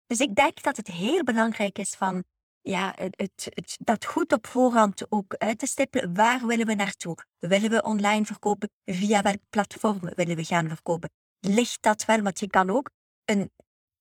Dus 0.08 0.20
ik 0.20 0.36
denk 0.36 0.64
dat 0.64 0.78
het 0.78 0.88
heel 0.88 1.24
belangrijk 1.24 1.80
is 1.80 1.96
van 1.96 2.24
ja, 2.64 2.94
het, 2.96 3.48
het, 3.50 3.78
dat 3.80 4.06
goed 4.06 4.34
op 4.34 4.48
voorhand 4.48 5.12
ook 5.12 5.36
uit 5.36 5.60
te 5.60 5.66
stippelen. 5.66 6.16
Waar 6.16 6.46
willen 6.46 6.66
we 6.66 6.76
naartoe? 6.76 7.18
Willen 7.40 7.70
we 7.70 7.84
online 7.84 8.26
verkopen? 8.26 8.70
Via 8.86 9.22
welk 9.22 9.42
platform 9.50 10.00
willen 10.16 10.36
we 10.36 10.44
gaan 10.44 10.68
verkopen? 10.68 11.10
Ligt 11.40 11.82
dat 11.82 12.06
wel? 12.06 12.22
Want 12.22 12.40
je 12.40 12.48
kan 12.48 12.70
ook 12.70 12.90
een, 13.26 13.52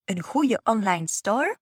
een 0.05 0.21
goede 0.21 0.59
online 0.63 1.07
store 1.07 1.57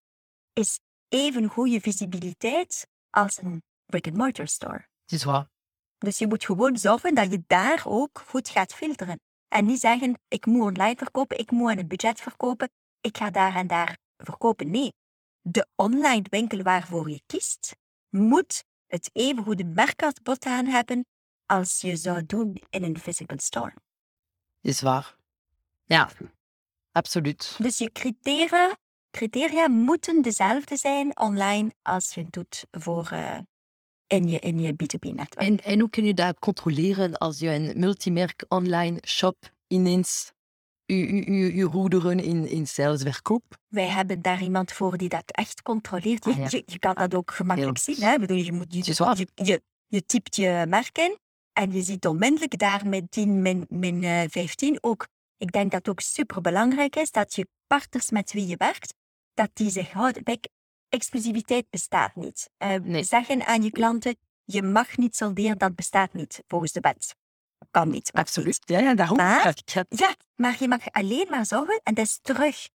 is 0.53 0.79
even 1.07 1.47
goede 1.47 1.79
visibiliteit 1.79 2.87
als 3.09 3.37
een 3.41 3.63
brick-and-mortar 3.85 4.47
store. 4.47 4.87
Het 5.03 5.11
is 5.11 5.23
waar. 5.23 5.49
Dus 5.97 6.17
je 6.17 6.27
moet 6.27 6.45
gewoon 6.45 6.77
zorgen 6.77 7.15
dat 7.15 7.31
je 7.31 7.43
daar 7.47 7.81
ook 7.85 8.23
goed 8.27 8.49
gaat 8.49 8.73
filteren. 8.73 9.19
En 9.47 9.65
niet 9.65 9.79
zeggen, 9.79 10.19
ik 10.27 10.45
moet 10.45 10.61
online 10.61 10.95
verkopen, 10.95 11.37
ik 11.37 11.51
moet 11.51 11.71
aan 11.71 11.77
een 11.77 11.87
budget 11.87 12.21
verkopen, 12.21 12.69
ik 13.01 13.17
ga 13.17 13.29
daar 13.29 13.55
en 13.55 13.67
daar 13.67 13.97
verkopen. 14.17 14.71
Nee, 14.71 14.93
de 15.41 15.67
online 15.75 16.25
winkel 16.29 16.61
waarvoor 16.61 17.09
je 17.09 17.21
kiest, 17.25 17.75
moet 18.09 18.63
het 18.87 19.09
even 19.13 19.43
goede 19.43 19.63
merkaanbod 19.63 20.45
aan 20.45 20.65
hebben 20.65 21.05
als 21.45 21.81
je 21.81 21.95
zou 21.95 22.25
doen 22.25 22.61
in 22.69 22.83
een 22.83 22.99
physical 22.99 23.39
store. 23.39 23.73
Is 24.61 24.81
waar. 24.81 25.15
Ja, 25.85 26.09
absoluut. 26.91 27.55
Dus 27.57 27.77
je 27.77 27.91
criteria, 27.91 28.77
criteria 29.11 29.67
moeten 29.67 30.21
dezelfde 30.21 30.77
zijn 30.77 31.19
online 31.19 31.71
als 31.81 32.13
je 32.13 32.21
het 32.21 32.33
doet 32.33 32.65
voor, 32.71 33.09
uh, 33.13 33.37
in 34.07 34.27
je, 34.27 34.39
in 34.39 34.59
je 34.59 34.73
B2B-netwerk. 34.73 35.47
En, 35.47 35.63
en 35.63 35.79
hoe 35.79 35.89
kun 35.89 36.03
je 36.03 36.13
dat 36.13 36.39
controleren 36.39 37.17
als 37.17 37.39
je 37.39 37.49
een 37.49 37.79
multimerk 37.79 38.45
online 38.47 38.99
shop 39.07 39.35
ineens 39.67 40.31
uw, 40.91 41.69
goederen 41.69 42.19
in, 42.19 42.47
in 42.47 42.67
sales 42.67 43.01
verkoopt? 43.01 43.57
Wij 43.67 43.87
hebben 43.87 44.21
daar 44.21 44.41
iemand 44.41 44.71
voor 44.71 44.97
die 44.97 45.09
dat 45.09 45.23
echt 45.25 45.61
controleert. 45.61 46.25
Je, 46.25 46.31
ah, 46.31 46.49
je, 46.49 46.63
je 46.65 46.79
kan 46.79 46.95
dat 46.95 47.15
ook 47.15 47.31
gemakkelijk 47.31 47.77
zien. 47.77 48.01
Hè? 48.01 48.19
Bedoel, 48.19 48.37
je, 48.37 48.51
moet, 48.51 48.73
je, 48.73 48.83
je, 49.15 49.27
je, 49.35 49.61
je 49.87 50.05
typt 50.05 50.35
je 50.35 50.65
merk 50.67 50.97
in 50.97 51.17
en 51.53 51.71
je 51.71 51.81
ziet 51.81 52.07
onmiddellijk 52.07 52.57
daar 52.57 52.87
met 52.87 53.11
10, 53.11 53.41
min, 53.41 53.65
min 53.69 54.29
15 54.29 54.77
ook. 54.81 55.07
Ik 55.37 55.51
denk 55.51 55.71
dat 55.71 55.79
het 55.79 55.89
ook 55.89 55.99
super 55.99 56.41
belangrijk 56.41 56.95
is 56.95 57.11
dat 57.11 57.35
je 57.35 57.47
partners 57.67 58.09
met 58.09 58.33
wie 58.33 58.47
je 58.47 58.57
werkt, 58.57 58.93
dat 59.33 59.49
die 59.53 59.69
zich 59.69 59.91
houden. 59.91 60.23
Kijk, 60.23 60.47
exclusiviteit 60.89 61.65
bestaat 61.69 62.15
niet. 62.15 62.49
Uh, 62.63 62.73
nee. 62.73 63.03
Zeggen 63.03 63.45
aan 63.45 63.63
je 63.63 63.71
klanten, 63.71 64.15
je 64.43 64.61
mag 64.61 64.97
niet 64.97 65.15
solderen, 65.15 65.57
dat 65.57 65.75
bestaat 65.75 66.13
niet 66.13 66.43
volgens 66.47 66.71
de 66.71 66.79
wet 66.79 67.15
kan 67.71 67.89
niet. 67.89 68.11
Absoluut. 68.11 68.59
Ja, 68.65 68.79
ja 68.79 68.95
daarom. 68.95 69.17
Maar, 69.17 69.53
ja, 69.89 70.15
maar 70.35 70.55
je 70.59 70.67
mag 70.67 70.91
alleen 70.91 71.27
maar 71.29 71.45
zorgen, 71.45 71.79
en 71.83 71.93
dat 71.93 72.05
is 72.05 72.19
terug 72.21 72.69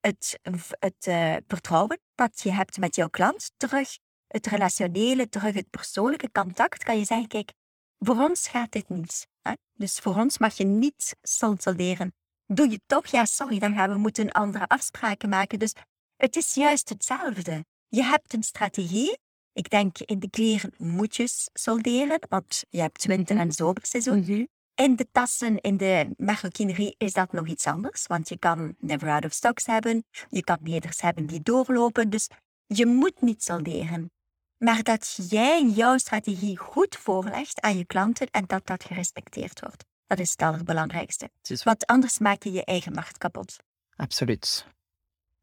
het, 0.00 0.38
het 0.78 1.06
uh, 1.08 1.36
vertrouwen 1.46 2.00
dat 2.14 2.40
je 2.42 2.52
hebt 2.52 2.78
met 2.78 2.96
jouw 2.96 3.08
klant, 3.08 3.50
terug 3.56 3.98
het 4.26 4.46
relationele, 4.46 5.28
terug 5.28 5.54
het 5.54 5.70
persoonlijke 5.70 6.30
contact, 6.32 6.84
kan 6.84 6.98
je 6.98 7.04
zeggen, 7.04 7.28
kijk, 7.28 7.52
voor 7.98 8.16
ons 8.16 8.48
gaat 8.48 8.72
dit 8.72 8.88
niet. 8.88 9.26
Hè? 9.42 9.52
Dus 9.72 9.98
voor 9.98 10.14
ons 10.14 10.38
mag 10.38 10.56
je 10.56 10.64
niet 10.64 11.16
solderen. 11.22 12.14
Doe 12.46 12.70
je 12.70 12.80
toch? 12.86 13.06
Ja, 13.06 13.24
sorry, 13.24 13.58
dan 13.58 13.74
gaan 13.74 13.90
we 13.90 13.98
moeten 13.98 14.32
andere 14.32 14.66
afspraken 14.66 15.28
maken. 15.28 15.58
Dus 15.58 15.72
het 16.16 16.36
is 16.36 16.54
juist 16.54 16.88
hetzelfde. 16.88 17.64
Je 17.88 18.02
hebt 18.02 18.32
een 18.32 18.42
strategie 18.42 19.18
ik 19.54 19.70
denk, 19.70 19.98
in 19.98 20.18
de 20.18 20.30
kleren 20.30 20.72
moet 20.78 21.16
je 21.16 21.28
solderen, 21.52 22.18
want 22.28 22.64
je 22.68 22.80
hebt 22.80 23.04
winter- 23.04 23.36
en 23.36 23.52
zomerseizoen. 23.52 24.18
Mhm. 24.18 24.44
In 24.74 24.96
de 24.96 25.06
tassen, 25.12 25.60
in 25.60 25.76
de 25.76 26.14
maroquinerie 26.16 26.94
is 26.98 27.12
dat 27.12 27.32
nog 27.32 27.46
iets 27.46 27.66
anders, 27.66 28.06
want 28.06 28.28
je 28.28 28.38
kan 28.38 28.74
never 28.78 29.08
out 29.08 29.24
of 29.24 29.32
stocks 29.32 29.66
hebben, 29.66 30.04
je 30.28 30.44
kan 30.44 30.58
meders 30.60 31.00
hebben 31.00 31.26
die 31.26 31.42
doorlopen, 31.42 32.10
dus 32.10 32.28
je 32.66 32.86
moet 32.86 33.20
niet 33.20 33.42
solderen. 33.42 34.10
Maar 34.58 34.82
dat 34.82 35.18
jij 35.28 35.66
jouw 35.66 35.98
strategie 35.98 36.58
goed 36.58 36.96
voorlegt 36.96 37.60
aan 37.60 37.78
je 37.78 37.84
klanten 37.84 38.30
en 38.30 38.44
dat 38.46 38.66
dat 38.66 38.84
gerespecteerd 38.84 39.60
wordt. 39.60 39.84
Dat 40.06 40.18
is 40.18 40.30
het 40.30 40.42
allerbelangrijkste. 40.42 41.30
Want 41.62 41.86
anders 41.86 42.18
maak 42.18 42.42
je 42.42 42.52
je 42.52 42.64
eigen 42.64 42.92
macht 42.92 43.18
kapot. 43.18 43.56
Absoluut. 43.96 44.66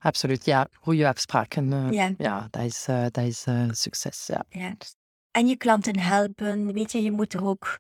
Absoluut, 0.04 0.46
ja. 0.46 0.68
Goede 0.74 1.08
afspraken. 1.08 1.72
Uh, 1.72 1.92
ja. 1.92 2.14
ja, 2.18 2.48
dat 2.50 2.64
is, 2.64 2.88
uh, 2.90 3.06
dat 3.12 3.26
is 3.26 3.46
uh, 3.48 3.70
succes. 3.72 4.28
Ja. 4.28 4.46
ja. 4.50 4.76
En 5.32 5.48
je 5.48 5.58
klanten 5.58 6.00
helpen, 6.00 6.74
weet 6.74 6.92
je, 6.92 7.04
je 7.04 7.12
moet 7.12 7.34
er 7.34 7.46
ook. 7.46 7.80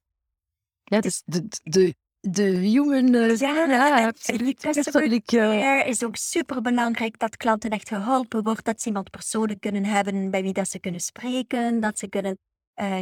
Ja, 0.84 1.00
dus 1.00 1.22
de, 1.26 1.48
de, 1.64 1.96
de 2.20 2.44
human. 2.44 3.38
ja, 3.38 3.66
ja, 3.98 4.08
absoluut. 4.08 4.64
Er 4.64 5.86
is 5.86 6.04
ook 6.04 6.16
super 6.16 6.62
belangrijk 6.62 7.20
dat 7.20 7.38
klanten 7.38 7.70
echt 7.70 7.88
geholpen 7.88 8.44
worden, 8.44 8.64
dat 8.64 8.82
ze 8.82 8.88
iemand 8.88 9.10
persoonlijk 9.10 9.60
kunnen 9.60 9.86
hebben 9.86 10.32
bij 10.32 10.42
wie 10.42 10.54
dat 10.54 10.70
ze 10.70 10.80
kunnen 10.80 11.02
spreken, 11.02 11.80
dat 11.80 12.00
ze 12.00 12.08
kunnen 12.10 12.38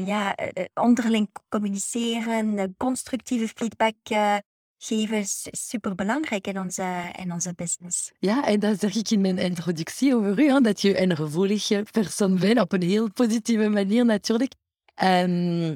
ja, 0.05 0.35
onderling 0.73 1.29
communiceren, 1.49 2.75
constructieve 2.77 3.47
feedback 3.47 3.95
geven 4.79 5.17
is 5.17 5.47
super 5.51 5.95
belangrijk 5.95 6.47
in 6.47 6.59
onze, 6.59 7.11
in 7.15 7.31
onze 7.31 7.53
business. 7.55 8.11
Ja, 8.19 8.45
en 8.45 8.59
dat 8.59 8.79
zeg 8.79 8.95
ik 8.95 9.09
in 9.09 9.21
mijn 9.21 9.37
introductie 9.37 10.15
over 10.15 10.39
u, 10.39 10.61
dat 10.61 10.81
je 10.81 11.01
een 11.01 11.15
gevoelige 11.15 11.85
persoon 11.91 12.39
bent, 12.39 12.59
op 12.59 12.71
een 12.71 12.81
heel 12.81 13.11
positieve 13.11 13.69
manier 13.69 14.05
natuurlijk. 14.05 14.53
Um, 15.03 15.75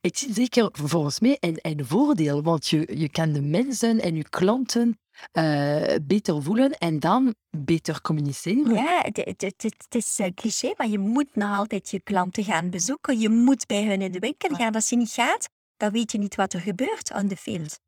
ik 0.00 0.16
zie 0.16 0.32
zeker 0.32 0.68
volgens 0.72 1.20
mij 1.20 1.36
een, 1.40 1.58
een 1.62 1.86
voordeel, 1.86 2.42
want 2.42 2.68
je, 2.68 2.98
je 2.98 3.08
kan 3.08 3.32
de 3.32 3.42
mensen 3.42 4.00
en 4.00 4.16
je 4.16 4.28
klanten 4.28 4.98
uh, 5.32 5.94
beter 6.02 6.42
voelen 6.42 6.70
en 6.70 7.00
dan 7.00 7.34
beter 7.56 8.00
communiceren. 8.00 8.74
Ja, 8.74 9.02
het, 9.02 9.16
het, 9.16 9.62
het, 9.62 9.94
is 9.94 10.18
uh, 10.20 10.26
cliché, 10.34 10.74
maar 10.76 10.88
je 10.88 10.98
moet 10.98 11.34
nog 11.34 11.58
altijd 11.58 11.90
je 11.90 12.00
klanten 12.00 12.44
gaan 12.44 12.70
bezoeken. 12.70 13.18
Je 13.18 13.28
moet 13.28 13.66
bij 13.66 13.84
hun 13.84 14.02
in 14.02 14.12
de 14.12 14.18
winkel 14.18 14.54
gaan. 14.54 14.74
Als 14.74 14.88
je 14.88 14.96
niet 14.96 15.10
gaat, 15.10 15.48
dan 15.76 15.90
weet 15.90 16.12
je 16.12 16.18
niet 16.18 16.34
wat 16.34 16.52
er 16.52 16.60
gebeurt 16.60 17.12
on 17.14 17.28
the 17.28 17.36
field. 17.36 17.80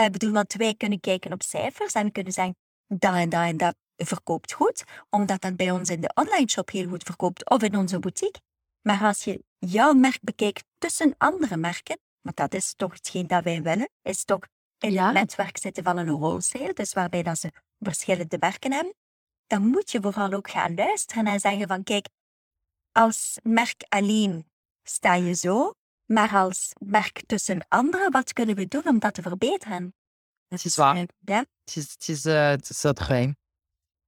Uh, 0.00 0.06
bedoel, 0.06 0.32
want 0.32 0.54
wij 0.54 0.74
kunnen 0.74 1.00
kijken 1.00 1.32
op 1.32 1.42
cijfers 1.42 1.92
en 1.92 2.12
kunnen 2.12 2.32
zeggen, 2.32 2.56
dat 2.86 3.14
en 3.14 3.28
dat 3.28 3.42
en 3.42 3.56
dat 3.56 3.76
verkoopt 3.96 4.52
goed, 4.52 4.84
omdat 5.10 5.40
dat 5.40 5.56
bij 5.56 5.70
ons 5.70 5.90
in 5.90 6.00
de 6.00 6.10
online 6.14 6.50
shop 6.50 6.70
heel 6.70 6.88
goed 6.88 7.02
verkoopt 7.02 7.50
of 7.50 7.62
in 7.62 7.76
onze 7.76 7.98
boutique. 7.98 8.40
Maar 8.82 9.02
als 9.02 9.24
je 9.24 9.44
jouw 9.58 9.92
merk 9.92 10.18
bekijkt 10.22 10.64
tussen 10.78 11.14
andere 11.18 11.56
merken, 11.56 11.98
want 12.20 12.36
dat 12.36 12.54
is 12.54 12.74
toch 12.74 12.92
hetgeen 12.92 13.26
dat 13.26 13.44
wij 13.44 13.62
willen, 13.62 13.88
is 14.02 14.24
toch 14.24 14.40
in 14.78 14.98
het 14.98 15.12
netwerk 15.12 15.58
zitten 15.58 15.84
van 15.84 15.96
een 15.96 16.18
wholesale, 16.18 16.72
dus 16.72 16.92
waarbij 16.92 17.22
dat 17.22 17.38
ze 17.38 17.52
verschillende 17.78 18.36
merken 18.40 18.72
hebben, 18.72 18.94
dan 19.46 19.66
moet 19.66 19.90
je 19.90 20.00
vooral 20.00 20.32
ook 20.32 20.50
gaan 20.50 20.74
luisteren 20.74 21.26
en 21.26 21.40
zeggen 21.40 21.68
van 21.68 21.82
kijk, 21.82 22.08
als 22.92 23.38
merk 23.42 23.84
alleen 23.88 24.50
sta 24.82 25.14
je 25.14 25.34
zo, 25.34 25.72
maar 26.06 26.34
als 26.34 26.72
merk 26.78 27.22
tussen 27.26 27.66
anderen, 27.68 28.10
wat 28.10 28.32
kunnen 28.32 28.54
we 28.54 28.68
doen 28.68 28.86
om 28.86 28.98
dat 28.98 29.14
te 29.14 29.22
verbeteren? 29.22 29.94
Het 30.48 30.64
is 30.64 30.76
waar. 30.76 31.06
Ja? 31.20 31.44
Het 31.64 31.76
is, 31.76 31.92
het 31.92 32.08
is, 32.08 32.26
uh, 32.26 32.48
het 32.48 32.70
is 32.70 32.80
dat 32.80 33.00
geheim. 33.00 33.36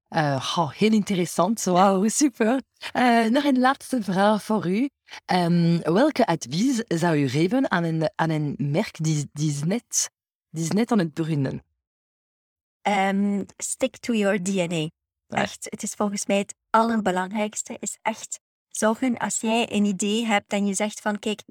Uh, 0.09 0.55
oh, 0.57 0.71
heel 0.71 0.93
interessant, 0.93 1.65
wauw, 1.65 2.09
super. 2.23 2.63
Uh, 2.97 3.27
nog 3.27 3.45
een 3.45 3.59
laatste 3.59 4.03
vraag 4.03 4.43
voor 4.43 4.69
u. 4.69 4.89
Um, 5.33 5.83
welke 5.83 6.27
advies 6.27 6.83
zou 6.87 7.17
u 7.17 7.29
geven 7.29 7.71
aan 7.71 7.85
een, 7.85 8.11
aan 8.15 8.31
een 8.31 8.55
merk 8.59 9.05
die, 9.05 9.29
die, 9.33 9.51
is 9.51 9.63
net, 9.63 10.11
die 10.51 10.65
is 10.65 10.71
net 10.71 10.93
aan 10.93 10.99
het 10.99 11.15
beginnen? 11.15 11.65
Um, 12.83 13.47
stick 13.57 13.97
to 13.97 14.15
your 14.15 14.43
DNA. 14.43 14.89
Echt, 15.29 15.67
het 15.71 15.83
is 15.83 15.93
volgens 15.93 16.27
mij 16.27 16.39
het 16.39 16.55
allerbelangrijkste, 16.71 17.77
is 17.81 17.99
echt 18.03 18.41
zorgen 18.69 19.17
als 19.17 19.41
jij 19.41 19.73
een 19.73 19.85
idee 19.85 20.27
hebt 20.27 20.53
en 20.53 20.67
je 20.67 20.75
zegt 20.75 21.01
van 21.01 21.19
kijk, 21.19 21.43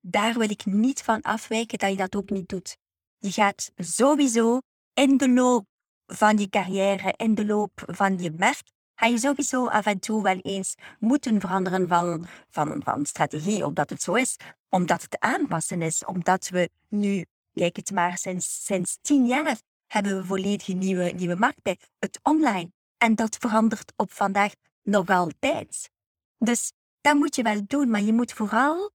daar 0.00 0.34
wil 0.34 0.50
ik 0.50 0.64
niet 0.64 1.02
van 1.02 1.22
afwijken 1.22 1.78
dat 1.78 1.90
je 1.90 1.96
dat 1.96 2.16
ook 2.16 2.30
niet 2.30 2.48
doet. 2.48 2.76
Je 3.18 3.32
gaat 3.32 3.70
sowieso 3.76 4.60
in 4.94 5.16
de 5.16 5.30
loop 5.30 5.66
van 6.06 6.38
je 6.38 6.48
carrière, 6.48 7.14
in 7.16 7.34
de 7.34 7.46
loop 7.46 7.82
van 7.86 8.18
je 8.18 8.30
merk, 8.30 8.62
ga 8.94 9.06
je 9.06 9.18
sowieso 9.18 9.66
af 9.66 9.86
en 9.86 9.98
toe 9.98 10.22
wel 10.22 10.38
eens 10.38 10.74
moeten 10.98 11.40
veranderen 11.40 11.88
van, 11.88 12.26
van, 12.50 12.80
van 12.84 13.06
strategie, 13.06 13.66
omdat 13.66 13.90
het 13.90 14.02
zo 14.02 14.14
is, 14.14 14.36
omdat 14.68 15.02
het 15.02 15.18
aanpassen 15.18 15.82
is, 15.82 16.04
omdat 16.04 16.48
we 16.48 16.70
nu, 16.88 17.24
kijk 17.52 17.76
het 17.76 17.90
maar, 17.90 18.18
sinds, 18.18 18.64
sinds 18.64 18.98
tien 19.02 19.26
jaar 19.26 19.60
hebben 19.86 20.16
we 20.16 20.24
volledig 20.24 20.68
nieuwe, 20.68 21.04
nieuwe 21.04 21.36
markt 21.36 21.62
bij, 21.62 21.78
het 21.98 22.20
online. 22.22 22.72
En 22.98 23.14
dat 23.14 23.36
verandert 23.36 23.92
op 23.96 24.12
vandaag 24.12 24.52
nog 24.82 25.08
altijd. 25.08 25.90
Dus 26.38 26.72
dat 27.00 27.14
moet 27.14 27.36
je 27.36 27.42
wel 27.42 27.66
doen, 27.66 27.90
maar 27.90 28.02
je 28.02 28.12
moet 28.12 28.32
vooral 28.32 28.90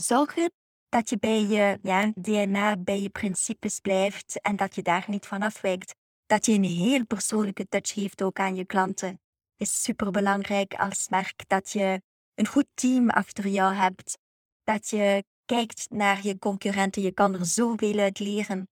zorgen 0.00 0.52
dat 0.88 1.08
je 1.08 1.18
bij 1.18 1.40
je 1.40 1.78
ja, 1.82 2.12
DNA, 2.14 2.76
bij 2.76 3.00
je 3.00 3.08
principes 3.08 3.80
blijft 3.80 4.40
en 4.40 4.56
dat 4.56 4.74
je 4.74 4.82
daar 4.82 5.04
niet 5.06 5.26
van 5.26 5.42
afwijkt. 5.42 5.94
Dat 6.26 6.46
je 6.46 6.52
een 6.52 6.64
heel 6.64 7.06
persoonlijke 7.06 7.68
touch 7.68 7.92
geeft 7.92 8.22
ook 8.22 8.38
aan 8.38 8.56
je 8.56 8.64
klanten. 8.64 9.20
Is 9.56 9.82
super 9.82 10.10
belangrijk 10.10 10.74
als 10.74 11.08
merk 11.08 11.48
dat 11.48 11.70
je 11.70 12.02
een 12.34 12.46
goed 12.46 12.66
team 12.74 13.10
achter 13.10 13.48
jou 13.48 13.74
hebt. 13.74 14.18
Dat 14.62 14.88
je 14.88 15.24
kijkt 15.44 15.86
naar 15.90 16.26
je 16.26 16.38
concurrenten. 16.38 17.02
Je 17.02 17.12
kan 17.12 17.34
er 17.34 17.46
zoveel 17.46 17.98
uit 17.98 18.18
leren. 18.18 18.68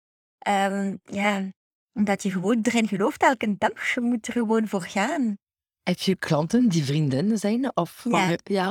Um, 0.47 0.99
ja, 1.03 1.49
omdat 1.93 2.23
je 2.23 2.31
gewoon 2.31 2.59
erin 2.61 2.87
gelooft 2.87 3.23
elke 3.23 3.55
dag. 3.57 3.93
Je 3.93 4.01
moet 4.01 4.27
er 4.27 4.33
gewoon 4.33 4.67
voor 4.67 4.81
gaan. 4.81 5.37
Heb 5.83 5.99
je 5.99 6.15
klanten 6.15 6.69
die 6.69 6.83
vriendinnen 6.83 7.37
zijn? 7.37 7.77
Of 7.77 8.05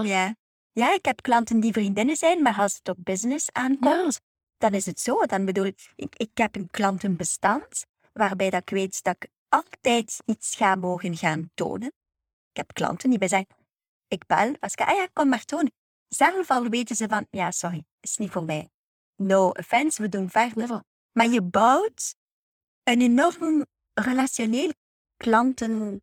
ja. 0.04 0.34
Ja, 0.72 0.94
ik 0.94 1.04
heb 1.04 1.22
klanten 1.22 1.60
die 1.60 1.72
vriendinnen 1.72 2.16
zijn, 2.16 2.42
maar 2.42 2.58
als 2.58 2.74
het 2.74 2.88
op 2.88 2.96
business 2.98 3.52
aankomt, 3.52 4.20
dan 4.56 4.74
is 4.74 4.86
het 4.86 5.00
zo. 5.00 5.26
Dan 5.26 5.44
bedoel 5.44 5.64
ik, 5.64 5.90
ik 5.96 6.30
heb 6.34 6.56
een 6.56 6.70
klantenbestand 6.70 7.84
waarbij 8.12 8.50
dat 8.50 8.60
ik 8.60 8.70
weet 8.70 9.02
dat 9.02 9.16
ik 9.18 9.30
altijd 9.48 10.22
iets 10.24 10.56
ga 10.56 10.74
mogen 10.74 11.16
gaan 11.16 11.50
tonen. 11.54 11.92
Ik 12.50 12.56
heb 12.56 12.72
klanten 12.72 13.10
die 13.10 13.18
bij 13.18 13.28
zeggen, 13.28 13.56
ik 14.08 14.26
bel, 14.26 14.54
als 14.60 14.72
ik, 14.72 14.80
ah 14.80 14.96
ja, 14.96 15.06
kom 15.12 15.28
maar 15.28 15.44
tonen. 15.44 15.72
Zelf 16.08 16.50
al 16.50 16.68
weten 16.68 16.96
ze 16.96 17.08
van, 17.08 17.26
ja, 17.30 17.50
sorry, 17.50 17.84
is 18.00 18.16
niet 18.16 18.30
voor 18.30 18.44
mij. 18.44 18.70
No 19.16 19.48
offense, 19.48 20.02
we 20.02 20.08
doen 20.08 20.30
verder. 20.30 20.82
Maar 21.12 21.28
je 21.28 21.42
bouwt 21.42 22.14
een 22.82 23.00
enorm 23.00 23.66
relationeel 23.94 24.72
klanten 25.16 26.02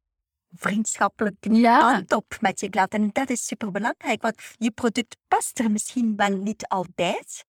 vriendschappelijk 0.55 1.35
ja. 1.39 2.03
op 2.07 2.37
met 2.39 2.59
je 2.59 2.69
klanten. 2.69 3.01
En 3.01 3.09
dat 3.13 3.29
is 3.29 3.45
superbelangrijk, 3.45 4.21
want 4.21 4.35
je 4.57 4.71
product 4.71 5.17
past 5.27 5.59
er 5.59 5.71
misschien 5.71 6.15
wel 6.15 6.37
niet 6.37 6.67
altijd, 6.67 7.45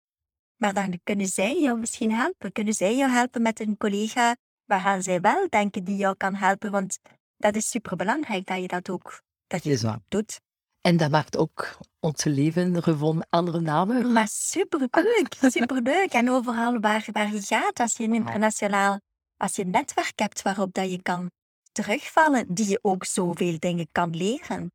maar 0.56 0.74
dan 0.74 1.00
kunnen 1.04 1.26
zij 1.26 1.60
jou 1.60 1.78
misschien 1.78 2.12
helpen. 2.12 2.52
Kunnen 2.52 2.74
zij 2.74 2.96
jou 2.96 3.10
helpen 3.10 3.42
met 3.42 3.60
een 3.60 3.76
collega 3.76 4.36
waaraan 4.64 5.02
zij 5.02 5.20
wel 5.20 5.48
denken 5.48 5.84
die 5.84 5.96
jou 5.96 6.16
kan 6.16 6.34
helpen, 6.34 6.70
want 6.70 6.98
dat 7.36 7.56
is 7.56 7.70
superbelangrijk 7.70 8.46
dat 8.46 8.60
je 8.60 8.68
dat 8.68 8.90
ook 8.90 9.22
dat 9.46 9.64
je 9.64 9.78
dat 9.78 10.00
doet. 10.08 10.40
En 10.80 10.96
dat 10.96 11.10
maakt 11.10 11.36
ook 11.36 11.78
ons 12.00 12.24
leven 12.24 12.82
gewoon 12.82 13.24
andere 13.28 13.60
namen. 13.60 14.12
Maar 14.12 14.28
superleuk, 14.28 15.34
superleuk. 15.56 16.12
En 16.12 16.30
overal 16.30 16.80
waar, 16.80 17.08
waar 17.12 17.32
je 17.32 17.40
gaat, 17.42 17.80
als 17.80 17.96
je 17.96 18.04
een 18.04 18.14
internationaal, 18.14 19.00
als 19.36 19.56
je 19.56 19.62
een 19.62 19.70
netwerk 19.70 20.18
hebt 20.18 20.42
waarop 20.42 20.74
dat 20.74 20.90
je 20.90 21.02
kan 21.02 21.30
terugvallen, 21.72 22.54
die 22.54 22.68
je 22.68 22.78
ook 22.83 23.04
zoveel 23.04 23.59
dingen 23.59 23.88
kan 23.92 24.16
leren. 24.16 24.72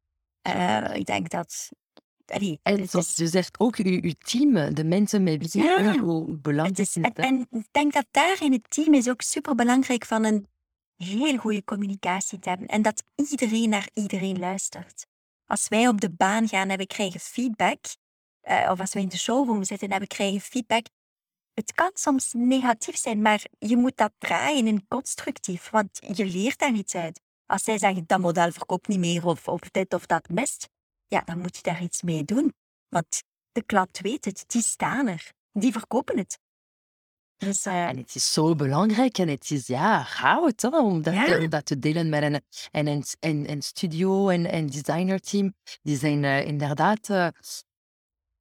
Uh, 0.47 0.95
ik 0.95 1.05
denk 1.05 1.29
dat... 1.29 1.69
Allee, 2.25 2.59
en 2.63 2.89
zoals 2.89 3.15
je 3.15 3.27
zegt, 3.27 3.59
ook 3.59 3.75
je, 3.75 4.15
team, 4.17 4.73
de 4.73 4.83
mensen 4.83 5.23
met 5.23 5.51
wie 5.51 5.63
je 5.63 5.69
ja, 5.69 6.37
belangrijk 6.41 6.77
is. 6.77 6.95
En, 6.95 7.13
en 7.13 7.47
ik 7.51 7.67
denk 7.71 7.93
dat 7.93 8.05
daar 8.11 8.43
in 8.43 8.51
het 8.51 8.69
team 8.69 8.93
is 8.93 9.09
ook 9.09 9.21
super 9.21 9.55
belangrijk 9.55 10.05
van 10.05 10.23
een 10.23 10.47
heel 10.97 11.37
goede 11.37 11.63
communicatie 11.63 12.39
te 12.39 12.49
hebben. 12.49 12.67
En 12.67 12.81
dat 12.81 13.03
iedereen 13.15 13.69
naar 13.69 13.89
iedereen 13.93 14.39
luistert. 14.39 15.05
Als 15.45 15.67
wij 15.67 15.87
op 15.87 16.01
de 16.01 16.09
baan 16.09 16.47
gaan 16.47 16.69
en 16.69 16.77
we 16.77 16.87
krijgen 16.87 17.19
feedback, 17.19 17.79
uh, 18.43 18.69
of 18.71 18.79
als 18.79 18.93
we 18.93 18.99
in 18.99 19.09
de 19.09 19.17
showroom 19.17 19.63
zitten 19.63 19.89
en 19.89 19.99
we 19.99 20.07
krijgen 20.07 20.41
feedback, 20.41 20.85
het 21.55 21.73
kan 21.73 21.91
soms 21.93 22.33
negatief 22.33 22.97
zijn, 22.97 23.21
maar 23.21 23.45
je 23.59 23.77
moet 23.77 23.97
dat 23.97 24.11
draaien 24.17 24.67
in 24.67 24.87
constructief, 24.87 25.69
want 25.69 25.99
je 26.15 26.25
leert 26.25 26.59
daar 26.59 26.73
iets 26.73 26.95
uit. 26.95 27.21
Als 27.45 27.63
zij 27.63 27.77
zeggen, 27.77 28.03
dat 28.07 28.19
model 28.19 28.51
verkoopt 28.51 28.87
niet 28.87 28.99
meer 28.99 29.25
of, 29.25 29.47
of 29.47 29.59
dit 29.59 29.93
of 29.93 30.05
dat 30.05 30.29
mist, 30.29 30.69
ja, 31.07 31.21
dan 31.21 31.39
moet 31.39 31.55
je 31.55 31.61
daar 31.61 31.81
iets 31.81 32.01
mee 32.01 32.23
doen. 32.23 32.53
Want 32.89 33.23
de 33.51 33.63
klant 33.63 33.99
weet 33.99 34.25
het, 34.25 34.43
die 34.47 34.61
staan 34.61 35.07
er, 35.07 35.31
die 35.51 35.71
verkopen 35.71 36.17
het. 36.17 36.39
Dus, 37.37 37.65
uh, 37.65 37.87
en 37.87 37.97
het 37.97 38.15
is 38.15 38.33
zo 38.33 38.55
belangrijk 38.55 39.17
en 39.17 39.27
het 39.27 39.51
is 39.51 39.67
ja, 39.67 40.05
hè, 40.07 40.37
om, 40.79 41.01
dat, 41.01 41.13
ja. 41.13 41.39
om 41.39 41.49
dat 41.49 41.65
te 41.65 41.79
delen 41.79 42.09
met 42.09 42.23
een, 42.23 42.41
en 42.71 42.87
een, 43.19 43.49
een 43.49 43.61
studio 43.61 44.29
en 44.29 44.55
een 44.55 44.69
designerteam. 44.69 45.55
Die 45.81 45.97
zijn 45.97 46.23
uh, 46.23 46.45
inderdaad 46.45 47.09
uh, 47.09 47.27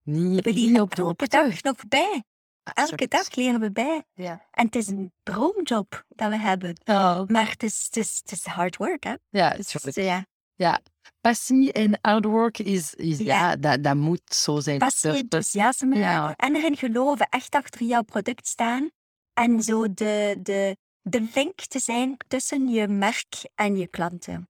niet, 0.02 0.44
niet 0.44 0.80
op 0.80 1.18
de 1.18 1.26
dag 1.28 1.62
nog 1.62 1.88
bij. 1.88 2.24
Elke 2.72 3.08
dag 3.08 3.34
leren 3.34 3.60
we 3.60 3.72
bij. 3.72 4.04
Ja. 4.14 4.46
En 4.50 4.64
het 4.64 4.76
is 4.76 4.88
een 4.88 5.12
droomjob 5.22 6.04
dat 6.08 6.30
we 6.30 6.38
hebben. 6.38 6.76
Oh. 6.84 7.22
Maar 7.26 7.50
het 7.50 7.62
is, 7.62 7.84
het, 7.84 7.96
is, 7.96 8.20
het 8.22 8.32
is 8.32 8.44
hard 8.44 8.76
work, 8.76 9.04
hè? 9.04 9.14
Ja, 9.28 9.48
het 9.48 9.84
is, 9.84 9.94
ja. 9.94 10.26
ja. 10.54 10.80
Passie 11.20 11.72
en 11.72 11.98
hard 12.00 12.24
work 12.24 12.58
is, 12.58 12.94
is 12.94 13.18
ja. 13.18 13.24
ja, 13.24 13.56
dat, 13.56 13.82
dat 13.82 13.96
moet 13.96 14.34
zo 14.34 14.60
zijn. 14.60 14.78
Passie, 14.78 15.10
enthousiasme 15.10 15.96
ja. 15.96 16.34
en 16.36 16.56
erin 16.56 16.76
geloven, 16.76 17.26
echt 17.28 17.54
achter 17.54 17.82
jouw 17.86 18.02
product 18.02 18.46
staan. 18.46 18.90
En 19.32 19.62
zo 19.62 19.94
de, 19.94 20.38
de, 20.42 20.76
de 21.02 21.28
link 21.34 21.60
te 21.60 21.78
zijn 21.78 22.16
tussen 22.28 22.68
je 22.68 22.88
merk 22.88 23.50
en 23.54 23.76
je 23.76 23.86
klanten. 23.86 24.48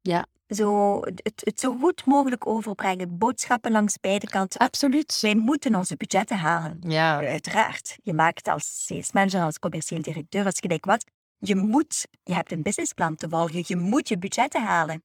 Ja, 0.00 0.26
zo, 0.50 1.00
het, 1.00 1.42
het 1.44 1.60
zo 1.60 1.76
goed 1.76 2.04
mogelijk 2.06 2.46
overbrengen. 2.46 3.18
Boodschappen 3.18 3.72
langs 3.72 4.00
beide 4.00 4.26
kanten. 4.26 4.60
Absoluut. 4.60 5.20
Wij 5.20 5.34
moeten 5.34 5.74
onze 5.74 5.96
budgetten 5.96 6.36
halen. 6.36 6.78
Ja. 6.80 7.18
Uiteraard. 7.18 7.98
Je 8.02 8.12
maakt 8.12 8.48
als 8.48 8.84
sales 8.86 9.12
manager, 9.12 9.42
als 9.42 9.58
commercieel 9.58 10.02
directeur, 10.02 10.44
als 10.44 10.58
gelijk 10.60 10.84
wat. 10.84 11.04
Je 11.38 11.56
moet, 11.56 12.06
je 12.22 12.34
hebt 12.34 12.52
een 12.52 12.62
businessplan 12.62 13.16
te 13.16 13.28
volgen. 13.28 13.64
Je 13.66 13.76
moet 13.76 14.08
je 14.08 14.18
budgetten 14.18 14.62
halen. 14.62 15.02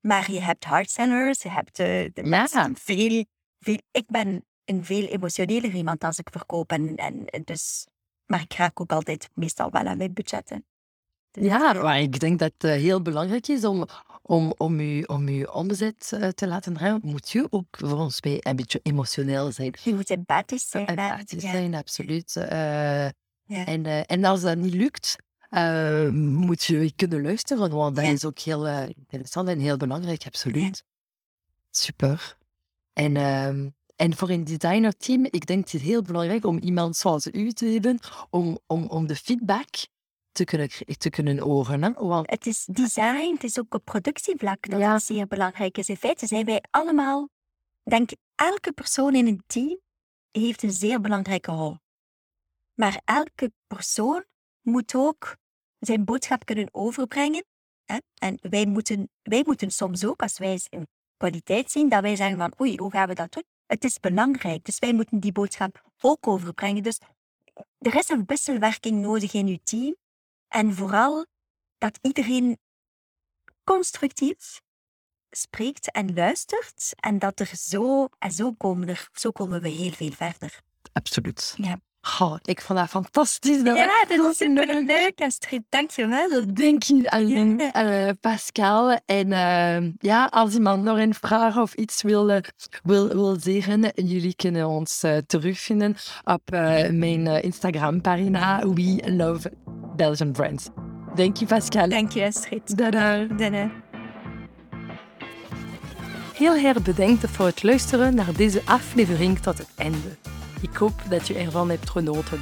Maar 0.00 0.30
je 0.30 0.40
hebt 0.40 0.64
hardsellers, 0.64 1.42
je 1.42 1.50
hebt 1.50 1.76
de, 1.76 2.10
de 2.14 2.24
ja. 2.24 2.70
veel, 2.74 3.24
veel. 3.58 3.78
Ik 3.90 4.06
ben 4.06 4.44
een 4.64 4.84
veel 4.84 5.06
emotioneler 5.06 5.74
iemand 5.74 6.04
als 6.04 6.18
ik 6.18 6.28
verkoop. 6.30 6.70
En, 6.70 6.96
en 6.96 7.26
dus, 7.44 7.86
maar 8.26 8.40
ik 8.40 8.54
raak 8.54 8.80
ook 8.80 8.92
altijd 8.92 9.28
meestal 9.34 9.70
wel 9.70 9.84
aan 9.84 9.96
mijn 9.96 10.12
budgetten. 10.12 10.64
Ja, 11.40 11.72
maar 11.72 12.00
ik 12.00 12.20
denk 12.20 12.38
dat 12.38 12.52
het 12.58 12.70
heel 12.70 13.02
belangrijk 13.02 13.48
is 13.48 13.64
om, 13.64 13.86
om, 14.22 14.54
om, 14.56 14.80
u, 14.80 15.02
om 15.02 15.26
uw 15.28 15.44
omzet 15.44 16.10
uh, 16.14 16.28
te 16.28 16.46
laten 16.46 16.74
draaien, 16.74 17.00
moet 17.02 17.30
je 17.30 17.46
ook 17.50 17.66
voor 17.70 17.98
ons 17.98 18.20
bij 18.20 18.38
een 18.40 18.56
beetje 18.56 18.80
emotioneel 18.82 19.52
zijn. 19.52 19.74
Je 19.82 19.94
moet 19.94 20.10
empathisch 20.10 20.68
zijn. 20.68 20.86
Empathisch 20.86 21.42
ja. 21.42 21.50
zijn, 21.50 21.74
absoluut. 21.74 22.34
Uh, 22.36 22.44
ja. 22.44 23.12
en, 23.64 23.84
uh, 23.84 24.00
en 24.06 24.24
als 24.24 24.40
dat 24.40 24.56
niet 24.56 24.74
lukt, 24.74 25.16
moet 26.12 26.64
je 26.64 26.92
kunnen 26.96 27.22
luisteren, 27.22 27.70
want 27.70 27.96
dat 27.96 28.04
is 28.04 28.24
ook 28.24 28.38
heel 28.38 28.66
interessant 28.66 29.48
en 29.48 29.58
heel 29.58 29.76
belangrijk, 29.76 30.22
absoluut. 30.26 30.84
Super. 31.70 32.36
En, 32.92 33.16
ehm, 33.16 33.68
en 33.96 34.16
voor 34.16 34.30
een 34.30 34.44
designerteam, 34.44 35.24
ik 35.24 35.46
denk 35.46 35.64
het 35.64 35.74
is 35.74 35.82
heel 35.82 36.02
belangrijk 36.02 36.44
om 36.44 36.58
iemand 36.58 36.96
zoals 36.96 37.26
u 37.26 37.52
te 37.52 37.66
hebben, 37.66 37.98
om, 38.30 38.58
om, 38.66 38.86
om 38.86 39.06
de 39.06 39.16
feedback 39.16 39.68
te 40.36 40.44
kunnen, 40.44 40.68
te 40.98 41.10
kunnen 41.10 41.38
horen. 41.38 41.82
Hè? 41.82 41.92
Want... 41.92 42.30
Het 42.30 42.46
is 42.46 42.64
design, 42.64 43.32
het 43.32 43.44
is 43.44 43.58
ook 43.58 43.74
op 43.74 43.84
productievlak 43.84 44.70
dat 44.70 44.80
ja. 44.80 44.98
zeer 44.98 45.26
belangrijk 45.26 45.78
is. 45.78 45.88
In 45.88 45.96
feite 45.96 46.26
zijn 46.26 46.44
wij 46.44 46.62
allemaal, 46.70 47.28
denk 47.82 48.10
elke 48.34 48.72
persoon 48.72 49.14
in 49.14 49.26
een 49.26 49.42
team 49.46 49.80
heeft 50.30 50.62
een 50.62 50.72
zeer 50.72 51.00
belangrijke 51.00 51.50
rol. 51.50 51.76
Maar 52.74 53.00
elke 53.04 53.52
persoon 53.66 54.24
moet 54.62 54.94
ook 54.94 55.36
zijn 55.78 56.04
boodschap 56.04 56.44
kunnen 56.44 56.68
overbrengen. 56.72 57.44
Hè? 57.84 57.98
En 58.18 58.38
wij 58.40 58.66
moeten, 58.66 59.10
wij 59.22 59.42
moeten 59.46 59.70
soms 59.70 60.04
ook, 60.04 60.22
als 60.22 60.38
wij 60.38 60.60
in 60.68 60.86
kwaliteit 61.16 61.70
zien, 61.70 61.88
dat 61.88 62.02
wij 62.02 62.16
zeggen 62.16 62.38
van 62.38 62.54
oei, 62.60 62.76
hoe 62.76 62.90
gaan 62.90 63.08
we 63.08 63.14
dat 63.14 63.32
doen? 63.32 63.44
Het 63.66 63.84
is 63.84 64.00
belangrijk, 64.00 64.64
dus 64.64 64.78
wij 64.78 64.92
moeten 64.92 65.20
die 65.20 65.32
boodschap 65.32 65.82
ook 66.00 66.26
overbrengen. 66.26 66.82
Dus 66.82 66.98
er 67.78 67.94
is 67.94 68.08
een 68.08 68.22
wisselwerking 68.26 69.00
nodig 69.00 69.32
in 69.32 69.46
uw 69.46 69.58
team 69.64 69.96
en 70.56 70.74
vooral 70.74 71.26
dat 71.78 71.98
iedereen 72.02 72.58
constructief 73.64 74.62
spreekt 75.30 75.90
en 75.90 76.14
luistert. 76.14 76.92
En 76.96 77.18
dat 77.18 77.40
er 77.40 77.50
zo, 77.56 78.08
en 78.18 78.32
zo 78.32 78.52
komen, 78.52 78.88
er, 78.88 79.08
zo 79.12 79.30
komen 79.30 79.60
we 79.60 79.68
heel 79.68 79.90
veel 79.90 80.12
verder. 80.12 80.60
Absoluut. 80.92 81.54
Ja. 81.56 81.80
Oh, 82.20 82.36
ik 82.42 82.60
vond 82.60 82.78
dat 82.78 82.88
fantastisch. 82.88 83.62
Ja, 83.62 84.04
dat 84.08 84.18
was 84.18 84.40
een 84.40 84.84
leuk, 84.86 85.20
Astrid. 85.20 85.62
Dank 85.68 85.90
je 85.90 86.06
wel. 86.06 86.54
Dank 86.54 86.82
je 86.82 87.10
aan 87.10 87.88
uh, 87.88 88.10
Pascal. 88.20 88.98
En 89.06 89.26
uh, 89.26 89.92
ja, 89.98 90.24
als 90.24 90.54
iemand 90.54 90.82
nog 90.82 90.98
een 90.98 91.14
vraag 91.14 91.58
of 91.58 91.74
iets 91.74 92.02
wil, 92.02 92.30
uh, 92.30 92.36
wil, 92.82 93.08
wil 93.08 93.36
zeggen, 93.40 93.92
jullie 93.94 94.34
kunnen 94.34 94.68
ons 94.68 95.04
terugvinden 95.26 95.96
op 96.24 96.50
mijn 96.90 97.26
Instagram-pagina 97.26 98.68
We 98.68 99.02
Love 99.04 99.52
Belgian 99.96 100.32
Brands. 100.32 100.68
Dank 101.14 101.36
je, 101.36 101.46
Pascal. 101.46 101.88
Dank 101.88 102.12
je, 102.12 102.24
Astrid. 102.24 102.76
Dada. 102.78 103.24
Dada. 103.24 103.70
Heel 106.34 106.54
erg 106.54 106.82
bedankt 106.82 107.30
voor 107.30 107.46
het 107.46 107.62
luisteren 107.62 108.14
naar 108.14 108.32
deze 108.36 108.62
aflevering 108.64 109.38
tot 109.38 109.58
het 109.58 109.70
einde. 109.76 110.16
Ik 110.70 110.76
hoop 110.76 111.02
dat 111.08 111.26
je 111.26 111.34
ervan 111.34 111.70
hebt 111.70 111.90
genoten. 111.90 112.40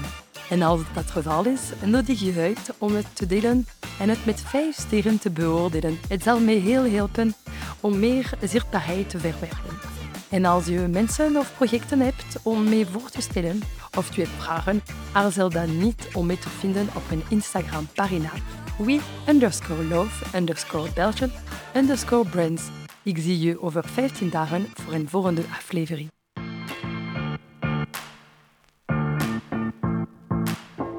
En 0.50 0.62
als 0.62 0.80
dat 0.94 1.02
het 1.02 1.10
geval 1.10 1.46
is, 1.46 1.60
nodig 1.84 2.20
je 2.20 2.40
uit 2.40 2.74
om 2.78 2.94
het 2.94 3.06
te 3.12 3.26
delen 3.26 3.66
en 3.98 4.08
het 4.08 4.24
met 4.26 4.40
vijf 4.40 4.76
sterren 4.76 5.18
te 5.18 5.30
beoordelen. 5.30 5.98
Het 6.08 6.22
zal 6.22 6.40
mij 6.40 6.54
heel 6.54 6.84
helpen 6.84 7.34
om 7.80 7.98
meer 7.98 8.30
zichtbaarheid 8.42 9.10
te 9.10 9.18
verwerven. 9.18 9.78
En 10.30 10.44
als 10.44 10.66
je 10.66 10.78
mensen 10.78 11.36
of 11.36 11.54
projecten 11.56 12.00
hebt 12.00 12.36
om 12.42 12.68
mee 12.68 12.86
voor 12.86 13.10
te 13.10 13.20
stellen 13.20 13.60
of 13.96 14.16
je 14.16 14.22
hebt 14.22 14.42
vragen, 14.42 14.82
aarzel 15.12 15.50
dan 15.50 15.78
niet 15.78 16.08
om 16.12 16.26
mee 16.26 16.38
te 16.38 16.48
vinden 16.48 16.88
op 16.94 17.10
een 17.10 17.22
Instagram-pagina 17.28 18.30
we 18.78 19.00
underscore 19.28 19.84
love 19.84 20.36
underscore 20.36 20.88
underscore 21.74 22.28
brands. 22.28 22.62
Ik 23.02 23.18
zie 23.18 23.38
je 23.38 23.62
over 23.62 23.84
15 23.84 24.30
dagen 24.30 24.66
voor 24.74 24.92
een 24.92 25.08
volgende 25.08 25.42
aflevering. 25.50 26.13